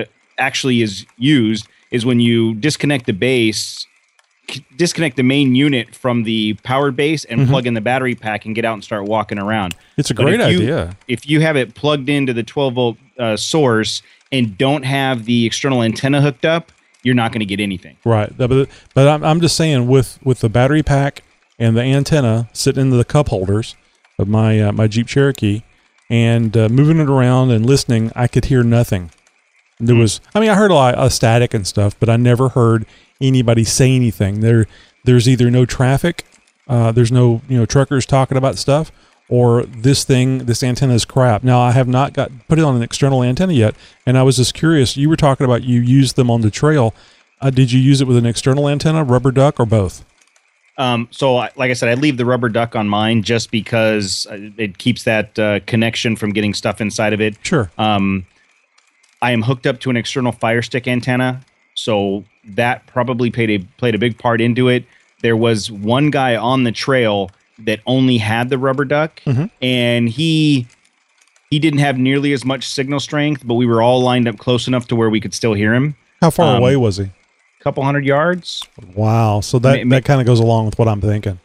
[0.00, 0.04] uh,
[0.40, 3.86] actually is used is when you disconnect the base,
[4.76, 7.48] disconnect the main unit from the powered base, and Mhm.
[7.48, 9.76] plug in the battery pack and get out and start walking around.
[9.96, 10.96] It's a But great if you- idea.
[11.06, 15.44] If you have it plugged into the 12 volt uh, source and don't have the
[15.46, 16.72] external antenna hooked up,
[17.02, 17.96] you're not going to get anything.
[18.04, 18.32] Right.
[18.36, 21.22] But, but I'm, I'm just saying with, with the battery pack
[21.58, 23.76] and the antenna sitting into the cup holders
[24.18, 25.62] of my uh, my Jeep Cherokee
[26.10, 29.10] and uh, moving it around and listening, I could hear nothing.
[29.80, 32.50] There was, I mean, I heard a lot of static and stuff, but I never
[32.50, 32.86] heard
[33.20, 34.40] anybody say anything.
[34.40, 34.66] There,
[35.04, 36.24] there's either no traffic,
[36.68, 38.92] uh, there's no you know truckers talking about stuff,
[39.28, 41.42] or this thing, this antenna is crap.
[41.42, 43.74] Now I have not got put it on an external antenna yet,
[44.06, 44.96] and I was just curious.
[44.96, 46.94] You were talking about you used them on the trail.
[47.40, 50.04] Uh, did you use it with an external antenna, rubber duck, or both?
[50.76, 54.26] Um, so, I, like I said, I leave the rubber duck on mine just because
[54.30, 57.36] uh, it keeps that uh, connection from getting stuff inside of it.
[57.42, 57.70] Sure.
[57.76, 58.26] Um,
[59.22, 61.42] I am hooked up to an external Firestik antenna,
[61.74, 64.84] so that probably played a played a big part into it.
[65.22, 69.50] There was one guy on the trail that only had the rubber duck, Mhm.
[69.60, 70.66] and he
[71.50, 74.68] he didn't have nearly as much signal strength, but we were all lined up close
[74.68, 75.96] enough to where we could still hear him.
[76.20, 77.04] How far Um, away was he?
[77.04, 78.62] A couple hundred yards.
[78.94, 79.40] Wow.
[79.40, 81.40] So that, ma- that kind of goes along with what I'm thinking.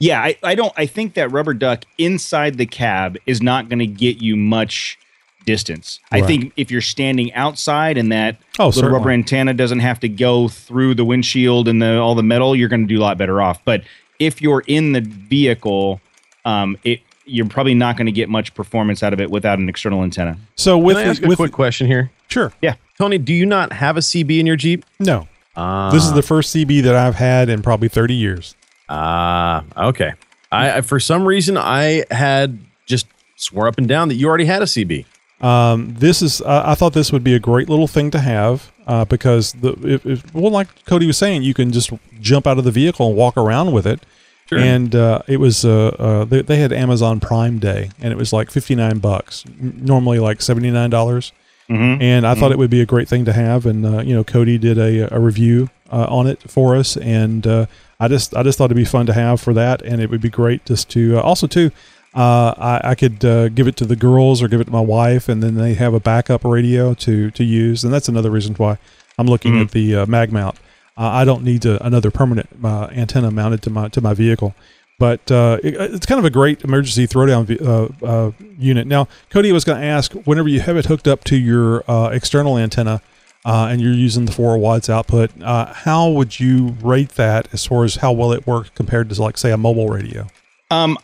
[0.00, 0.72] Yeah, I, I don't.
[0.76, 4.98] I think that rubber duck inside the cab is not going to get you much
[5.44, 6.00] distance.
[6.10, 10.08] I think if you're standing outside and that Oh, little rubber antenna doesn't have to
[10.08, 13.18] go through the windshield and the all the metal, you're going to do a lot
[13.18, 13.64] better off.
[13.64, 13.82] But
[14.18, 16.00] if you're in the vehicle,
[16.44, 19.68] um, it you're probably not going to get much performance out of it without an
[19.68, 20.36] external antenna.
[20.56, 22.10] So with Can I ask the- a with quick question here?
[22.28, 22.52] Sure.
[22.60, 22.74] Yeah.
[22.98, 24.84] Tony, do you not have a CB in your Jeep?
[25.00, 25.26] No.
[25.56, 25.90] Ah.
[25.90, 28.54] This is the first CB that I've had in probably 30 years.
[28.88, 30.12] Ah, okay.
[30.52, 33.06] I I- for some reason I had just
[33.36, 35.06] swore up and down that you already had a CB.
[35.44, 38.72] Um, this is uh, I thought this would be a great little thing to have
[38.86, 41.90] uh, because the if, if, well, like Cody was saying, you can just
[42.20, 44.00] jump out of the vehicle and walk around with it.
[44.48, 44.58] Sure.
[44.58, 48.32] And uh, it was uh, uh, they, they had Amazon Prime Day, and it was
[48.32, 51.32] like fifty nine bucks, normally like seventy nine dollars.
[51.70, 52.02] Mhm.
[52.02, 52.54] And I thought Mhm.
[52.54, 55.14] it would be a great thing to have, and uh, you know, Cody did a,
[55.14, 57.66] a review uh, on it for us, and uh,
[57.98, 60.20] I just I just thought it'd be fun to have for that, and it would
[60.20, 61.70] be great just to uh, also too.
[62.14, 64.80] Uh, I, I could uh, give it to the girls or give it to my
[64.80, 68.54] wife, and then they have a backup radio to to use, and that's another reason
[68.54, 68.78] why
[69.18, 69.60] I'm looking Mhm.
[69.62, 70.56] at the uh, mag mount.
[70.96, 74.54] Uh, I don't need to, another permanent uh, antenna mounted to my to my vehicle,
[75.00, 78.86] but uh, it, it's kind of a great emergency throwdown uh, uh, unit.
[78.86, 82.10] Now, Cody was going to ask, whenever you have it hooked up to your uh,
[82.12, 83.02] external antenna
[83.44, 87.66] uh, and you're using the four watts output, uh, how would you rate that as
[87.66, 90.28] far as how well it works compared to, like, say, a mobile radio?
[90.70, 90.96] Um,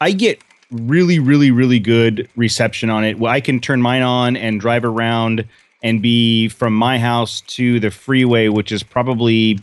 [0.00, 0.40] I get
[0.70, 3.18] really, really, really good reception on it.
[3.18, 5.44] Well, I can turn mine on and drive around
[5.82, 9.58] and be from my house to the freeway, which is probably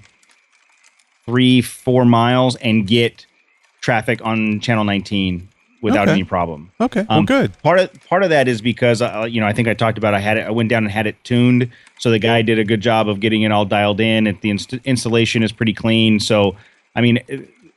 [1.25, 3.25] three, four miles, and get
[3.81, 5.47] traffic on channel 19
[5.81, 6.11] without Okay.
[6.13, 6.71] any problem.
[6.79, 7.51] Okay, well, Um, good.
[7.61, 10.13] Part of part of that is because uh, you know I think I talked about
[10.13, 10.47] I had it.
[10.47, 11.69] I went down and had it tuned,
[11.99, 14.27] so the guy did a good job of getting it all dialed in.
[14.27, 16.19] And the inst- installation is pretty clean.
[16.21, 16.55] So
[16.95, 17.19] I mean,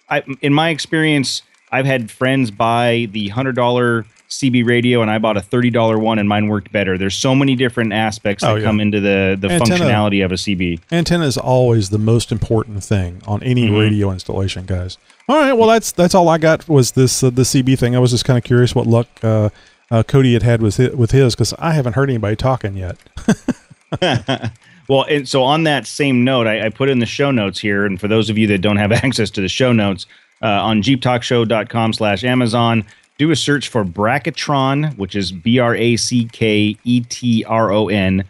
[0.08, 1.42] I, in my experience,
[1.76, 5.98] I've had friends buy the hundred dollar CB radio, and I bought a thirty dollar
[5.98, 6.98] one, and mine worked better.
[6.98, 8.64] There's so many different aspects that Oh, yeah.
[8.64, 9.84] come into the the Antenna.
[9.84, 10.80] functionality of a CB.
[10.90, 13.78] Antenna is always the most important thing on any Mhm.
[13.80, 14.98] radio installation, guys.
[15.28, 17.94] All right, well that's that's all I got was this uh, the CB thing.
[17.94, 19.50] I was just kind of curious what luck uh,
[19.90, 22.96] uh, Cody had had with it, with his because I haven't heard anybody talking yet.
[24.88, 27.84] well, and so on that same note, I, I put in the show notes here,
[27.86, 30.06] and for those of you that don't have access to the show notes,
[30.42, 32.84] uh, on jeeptalkshow.com slash Amazon,
[33.18, 37.72] do a search for Bracketron, which is B R A C K E T R
[37.72, 38.24] O N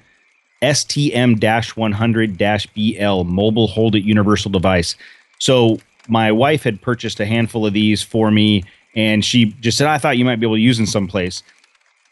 [0.62, 4.96] STM 100 BL mobile hold it universal device.
[5.38, 5.78] So
[6.08, 8.64] my wife had purchased a handful of these for me,
[8.94, 11.42] and she just said, I thought you might be able to use them someplace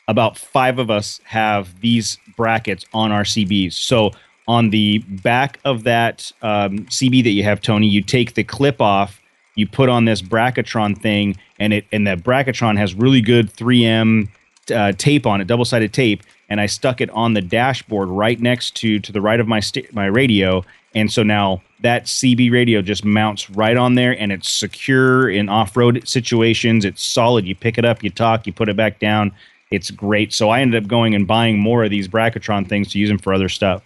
[0.08, 3.72] about five of us have these brackets on our CBs.
[3.72, 4.10] So
[4.46, 8.80] on the back of that um, CB that you have, Tony, you take the clip
[8.80, 9.20] off,
[9.54, 14.28] you put on this bracketron thing, and it and that bracketron has really good 3M
[14.74, 18.40] uh, tape on it, double sided tape, and I stuck it on the dashboard right
[18.40, 20.64] next to to the right of my sta- my radio,
[20.94, 25.48] and so now that CB radio just mounts right on there, and it's secure in
[25.48, 26.84] off road situations.
[26.84, 27.44] It's solid.
[27.46, 29.32] You pick it up, you talk, you put it back down.
[29.70, 30.32] It's great.
[30.32, 33.18] So I ended up going and buying more of these bracketron things to use them
[33.18, 33.82] for other stuff.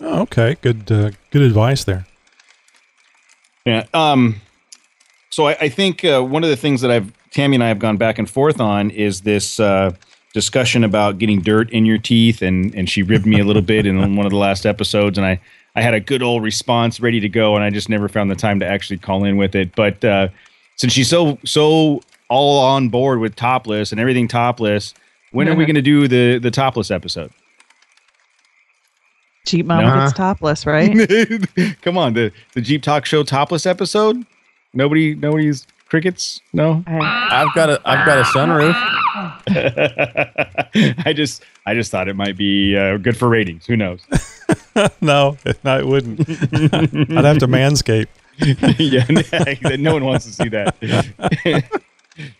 [0.00, 2.06] Oh, okay, good uh, good advice there.
[3.66, 3.86] Yeah.
[3.92, 4.40] Um,
[5.30, 7.78] so I, I think uh, one of the things that I've Tammy and I have
[7.78, 9.92] gone back and forth on is this uh,
[10.34, 13.86] discussion about getting dirt in your teeth, and and she ribbed me a little bit
[13.86, 15.40] in one of the last episodes, and I
[15.76, 18.34] I had a good old response ready to go, and I just never found the
[18.36, 19.74] time to actually call in with it.
[19.76, 20.28] But uh,
[20.76, 24.94] since she's so so all on board with topless and everything topless,
[25.32, 27.30] when are we going to do the the topless episode?
[29.46, 29.94] Jeep Mama No.
[30.00, 30.90] gets topless, right?
[31.82, 34.24] Come on, the the Jeep Talk Show topless episode.
[34.72, 36.40] Nobody, nobody's crickets.
[36.52, 38.74] No, I've got a I've got a sunroof.
[41.06, 43.66] I just I just thought it might be uh, good for ratings.
[43.66, 44.00] Who knows?
[45.00, 46.20] no, no, it wouldn't.
[46.20, 48.06] I'd have to manscape.
[48.78, 50.76] yeah, no one wants to see that.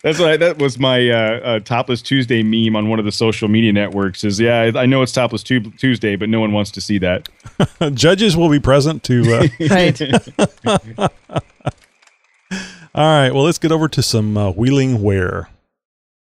[0.02, 3.12] That's what I, that was my uh, uh, topless Tuesday meme on one of the
[3.12, 4.24] social media networks.
[4.24, 6.98] Is yeah, I, I know it's topless tu- Tuesday, but no one wants to see
[6.98, 7.28] that.
[7.94, 9.22] Judges will be present to.
[9.34, 10.00] Uh, Right.
[12.92, 15.48] All right, well, let's get over to some uh, wheeling wear.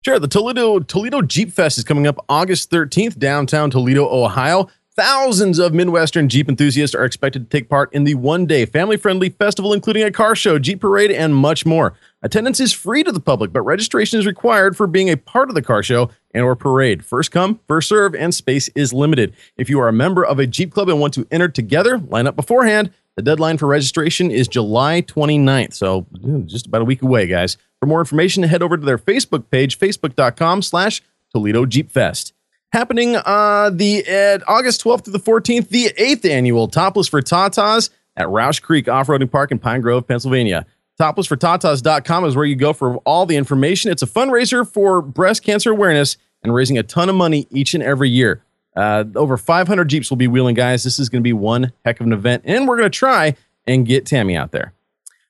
[0.04, 0.18] Sure.
[0.18, 4.68] The Toledo Toledo Jeep Fest is coming up August 13th, downtown Toledo, Ohio.
[4.96, 9.72] Thousands of Midwestern Jeep enthusiasts are expected to take part in the one-day family-friendly festival,
[9.74, 11.94] including a car show, Jeep parade, and much more.
[12.22, 15.54] Attendance is free to the public, but registration is required for being a part of
[15.54, 17.04] the car show and or parade.
[17.04, 19.34] First come, first serve, and space is limited.
[19.56, 22.26] If you are a member of a Jeep club and want to enter together, line
[22.26, 22.90] up beforehand.
[23.16, 26.06] The deadline for registration is July 29th, so
[26.44, 27.56] just about a week away, guys.
[27.80, 31.02] For more information, head over to their Facebook page, facebook.com slash
[31.32, 32.34] Toledo Jeep Fest.
[32.72, 37.88] Happening uh, the uh, August 12th to the 14th, the eighth annual Topless for Tatas
[38.16, 40.66] at Rausch Creek Off-Roading Park in Pine Grove, Pennsylvania.
[41.00, 43.90] Toplessfortatas.com is where you go for all the information.
[43.90, 47.82] It's a fundraiser for breast cancer awareness and raising a ton of money each and
[47.82, 48.42] every year.
[48.76, 50.84] Uh, over 500 Jeeps will be wheeling, guys.
[50.84, 53.34] This is going to be one heck of an event, and we're going to try
[53.66, 54.72] and get Tammy out there.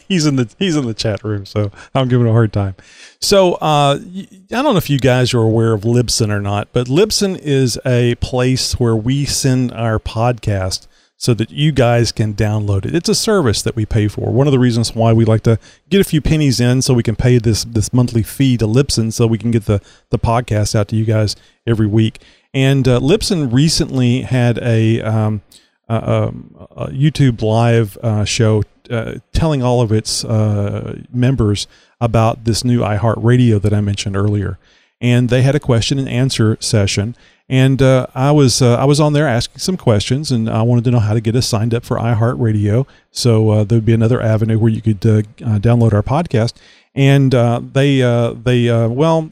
[0.09, 2.75] he's in the he's in the chat room, so I'm giving a hard time.
[3.21, 6.87] So uh, I don't know if you guys are aware of Libsyn or not, but
[6.87, 10.87] Libsyn is a place where we send our podcast
[11.19, 12.95] so that you guys can download it.
[12.95, 14.31] It's a service that we pay for.
[14.31, 15.59] One of the reasons why we like to
[15.89, 19.13] get a few pennies in so we can pay this this monthly fee to Libsyn
[19.13, 19.81] so we can get the
[20.11, 21.35] the podcast out to you guys
[21.67, 22.21] every week.
[22.57, 25.43] And uh, Libsyn recently had a, um,
[25.89, 26.33] a,
[26.75, 31.67] a YouTube live uh, show uh, telling all of its uh, members
[32.01, 34.59] about this new iHeartRadio that I mentioned earlier.
[35.01, 37.15] And they had a question and answer session
[37.49, 40.83] and uh, I was uh, I was on there asking some questions, and I wanted
[40.85, 42.87] to know how to get us signed up for iHeartRadio.
[43.13, 46.55] So uh, there would be another avenue where you could download our podcast.
[46.95, 47.31] And
[47.73, 48.01] they
[48.43, 49.31] they well,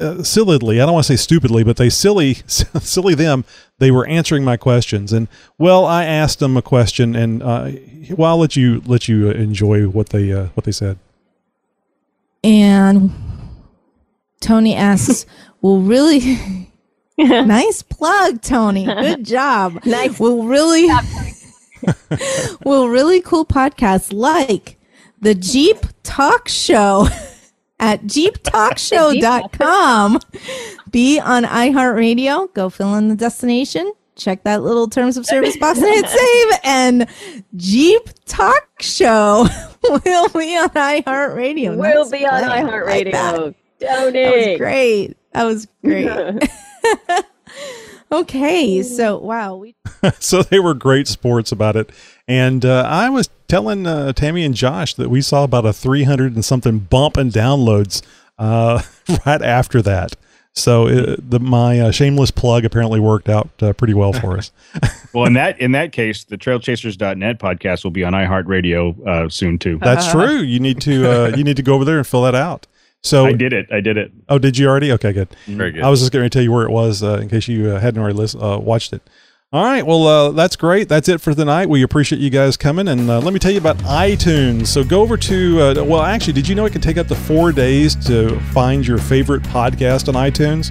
[0.00, 3.44] Uh, sillily I don't want to say stupidly, but they silly silly them.
[3.78, 7.70] They were answering my questions, and well, I asked them a question, and uh,
[8.10, 10.98] well, I'll let you let you uh, enjoy what they what they said.
[12.42, 13.12] And
[14.40, 15.26] Tony asks.
[15.62, 16.66] Well, really
[17.18, 18.84] nice plug, Tony.
[18.84, 19.78] Good job.
[19.84, 20.18] nice.
[20.18, 20.88] Well, really,
[22.64, 24.76] well, really cool podcasts like
[25.20, 27.06] the Jeep Talk Show
[27.82, 30.18] at jeeptalkshow.com.
[30.90, 32.54] Be on iHeartRadio.
[32.54, 33.92] Go fill in the destination.
[34.14, 36.52] Check that little terms of service box and hit save.
[36.62, 37.08] And
[37.56, 39.48] Jeep Talk Show
[39.82, 41.76] will be on iHeartRadio.
[41.76, 43.54] We'll be on iHeartRadio.
[43.80, 44.22] Tony.
[44.22, 45.16] That was great.
[45.32, 46.06] That was great.
[48.12, 49.74] okay, so wow, we
[50.18, 51.90] so they were great sports about it,
[52.28, 56.04] and uh, I was telling uh, Tammy and Josh that we saw about a three
[56.04, 58.02] hundred and something bump in downloads
[58.38, 58.82] uh,
[59.26, 60.16] right after that.
[60.54, 64.52] So it, the, my uh, shameless plug apparently worked out uh, pretty well for us.
[65.14, 69.58] well, in that in that case, the TrailChasers.net podcast will be on iHeartRadio uh, soon
[69.58, 69.78] too.
[69.78, 70.40] That's true.
[70.40, 72.66] You need to uh, you need to go over there and fill that out.
[73.04, 73.66] So I did it.
[73.72, 74.12] I did it.
[74.28, 74.92] Oh, did you already?
[74.92, 75.28] Okay, good.
[75.46, 75.82] Very good.
[75.82, 77.80] I was just going to tell you where it was uh, in case you uh,
[77.80, 79.02] hadn't already list, uh, watched it.
[79.52, 79.84] All right.
[79.84, 80.88] Well, uh, that's great.
[80.88, 81.68] That's it for tonight.
[81.68, 82.88] We appreciate you guys coming.
[82.88, 84.68] And uh, let me tell you about iTunes.
[84.68, 87.14] So go over to, uh, well, actually, did you know it can take up to
[87.14, 90.70] four days to find your favorite podcast on iTunes?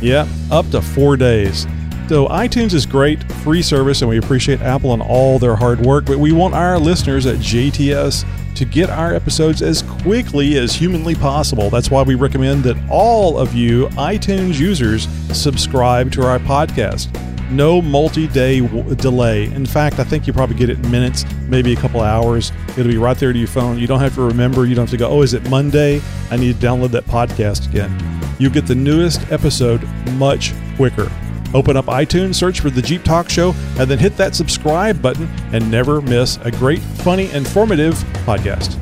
[0.00, 1.66] Yeah, up to four days.
[2.10, 6.06] So iTunes is great, free service, and we appreciate Apple and all their hard work.
[6.06, 8.24] But we want our listeners at JTS
[8.56, 11.70] to get our episodes as quickly as humanly possible.
[11.70, 17.08] That's why we recommend that all of you iTunes users subscribe to our podcast.
[17.48, 19.44] No multi day w- delay.
[19.44, 22.50] In fact, I think you probably get it in minutes, maybe a couple hours.
[22.70, 23.78] It'll be right there to your phone.
[23.78, 24.66] You don't have to remember.
[24.66, 26.02] You don't have to go, oh, is it Monday?
[26.32, 27.96] I need to download that podcast again.
[28.40, 29.84] You get the newest episode
[30.14, 31.08] much quicker.
[31.54, 35.28] Open up iTunes, search for the Jeep Talk Show, and then hit that subscribe button
[35.52, 37.94] and never miss a great, funny, informative
[38.24, 38.78] podcast.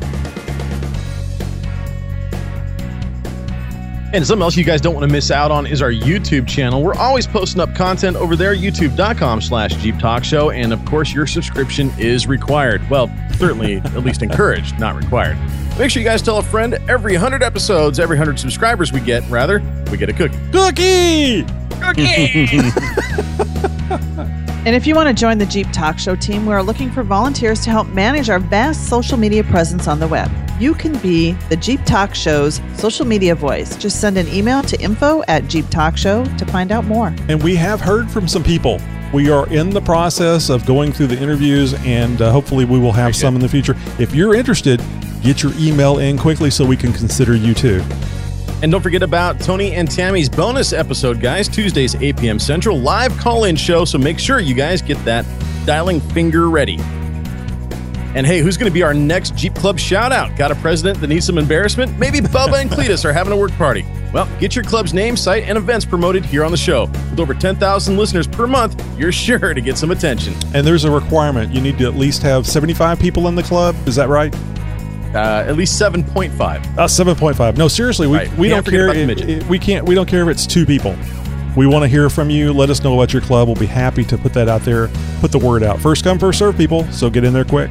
[4.12, 6.82] And something else you guys don't want to miss out on is our YouTube channel.
[6.82, 10.50] We're always posting up content over there, youtube.com slash Jeep Talk Show.
[10.50, 12.88] And of course, your subscription is required.
[12.88, 15.36] Well, certainly at least encouraged, not required.
[15.78, 19.28] Make sure you guys tell a friend every 100 episodes, every 100 subscribers we get,
[19.28, 20.38] rather, we get a cookie.
[20.52, 21.44] Cookie!
[21.80, 22.70] Cookie!
[24.68, 27.02] And if you want to join the Jeep Talk Show team, we are looking for
[27.02, 30.30] volunteers to help manage our vast social media presence on the web.
[30.58, 33.76] You can be the Jeep Talk Show's social media voice.
[33.76, 37.14] Just send an email to info at Jeep Talk Show to find out more.
[37.28, 38.80] And we have heard from some people.
[39.12, 42.92] We are in the process of going through the interviews, and uh, hopefully, we will
[42.92, 43.74] have some in the future.
[43.98, 44.82] If you're interested,
[45.22, 47.82] get your email in quickly so we can consider you too.
[48.60, 51.48] And don't forget about Tony and Tammy's bonus episode, guys.
[51.48, 52.38] Tuesdays, 8 p.m.
[52.38, 53.84] Central, live call in show.
[53.84, 55.24] So make sure you guys get that
[55.64, 56.78] dialing finger ready.
[58.14, 60.34] And hey, who's going to be our next Jeep Club shout out?
[60.36, 61.96] Got a president that needs some embarrassment?
[61.98, 63.84] Maybe Bubba and Cletus are having a work party.
[64.12, 66.86] Well, get your club's name, site, and events promoted here on the show.
[67.10, 70.32] With over 10,000 listeners per month, you're sure to get some attention.
[70.54, 71.52] And there's a requirement.
[71.54, 73.76] You need to at least have 75 people in the club.
[73.86, 74.34] Is that right?
[75.14, 76.30] Uh, at least 7.5.
[76.40, 77.56] Uh, 7.5.
[77.58, 78.38] No, seriously, we, Right.
[78.38, 78.86] we don't care.
[78.90, 79.86] about the If, we can't.
[79.86, 80.96] We don't care if it's two people.
[81.56, 82.52] We want to hear from you.
[82.54, 83.48] Let us know about your club.
[83.48, 84.88] We'll be happy to put that out there.
[85.20, 85.80] Put the word out.
[85.80, 86.90] First come, first serve, people.
[86.92, 87.70] So get in there quick.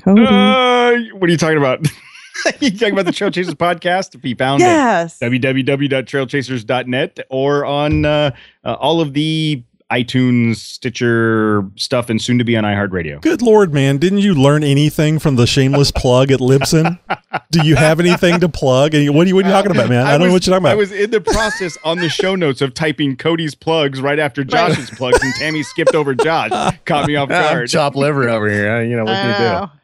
[0.01, 0.23] Cody.
[0.25, 1.85] Uh, what are you talking about?
[2.59, 5.21] you talking about the Trail Chasers podcast be found Yes.
[5.21, 8.31] at www.trailchasers.net or on uh,
[8.63, 13.21] uh, all of the iTunes, Stitcher stuff, and soon to be on iHeartRadio.
[13.21, 13.97] Good lord, man!
[13.97, 16.97] Didn't you learn anything from the shameless plug at Libsyn?
[17.51, 18.93] Do you have anything to plug?
[18.93, 20.07] And what are you, what are you talking about, man?
[20.07, 20.71] I, don't know what you're talking about.
[20.71, 24.43] I was in the process on the show notes of typing Cody's plugs right after
[24.43, 26.51] Josh's plugs, and Tammy skipped over Josh.
[26.85, 27.69] Caught me off I'm guard.
[27.69, 28.83] chop liver over here.
[28.83, 29.29] You know, what can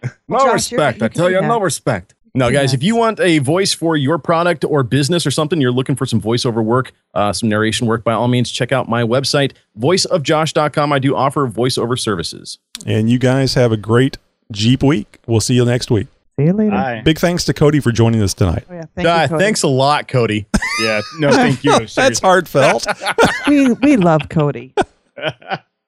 [0.03, 0.13] you do?
[0.29, 1.01] No Josh, respect.
[1.01, 2.13] I tell you, no respect.
[2.35, 5.71] No, guys, if you want a voice for your product or business or something, you're
[5.71, 9.01] looking for some voiceover work, uh, some narration work, by all means, check out my
[9.03, 10.93] website, voiceofjosh.com.
[10.93, 12.59] I do offer voiceover services.
[12.85, 14.17] and you guys have a great
[14.51, 15.19] Jeep week.
[15.27, 16.07] We'll see you next week.
[16.39, 16.71] See you later.
[16.71, 17.01] Bye.
[17.03, 18.63] Big thanks to Cody for joining us tonight.
[18.69, 18.83] Oh, yeah.
[18.95, 20.45] Thank Ah, you, thanks a lot, Cody.
[20.79, 21.71] Yeah, no, thank you.
[21.95, 22.85] That's heartfelt.
[23.47, 24.75] We, we love Cody.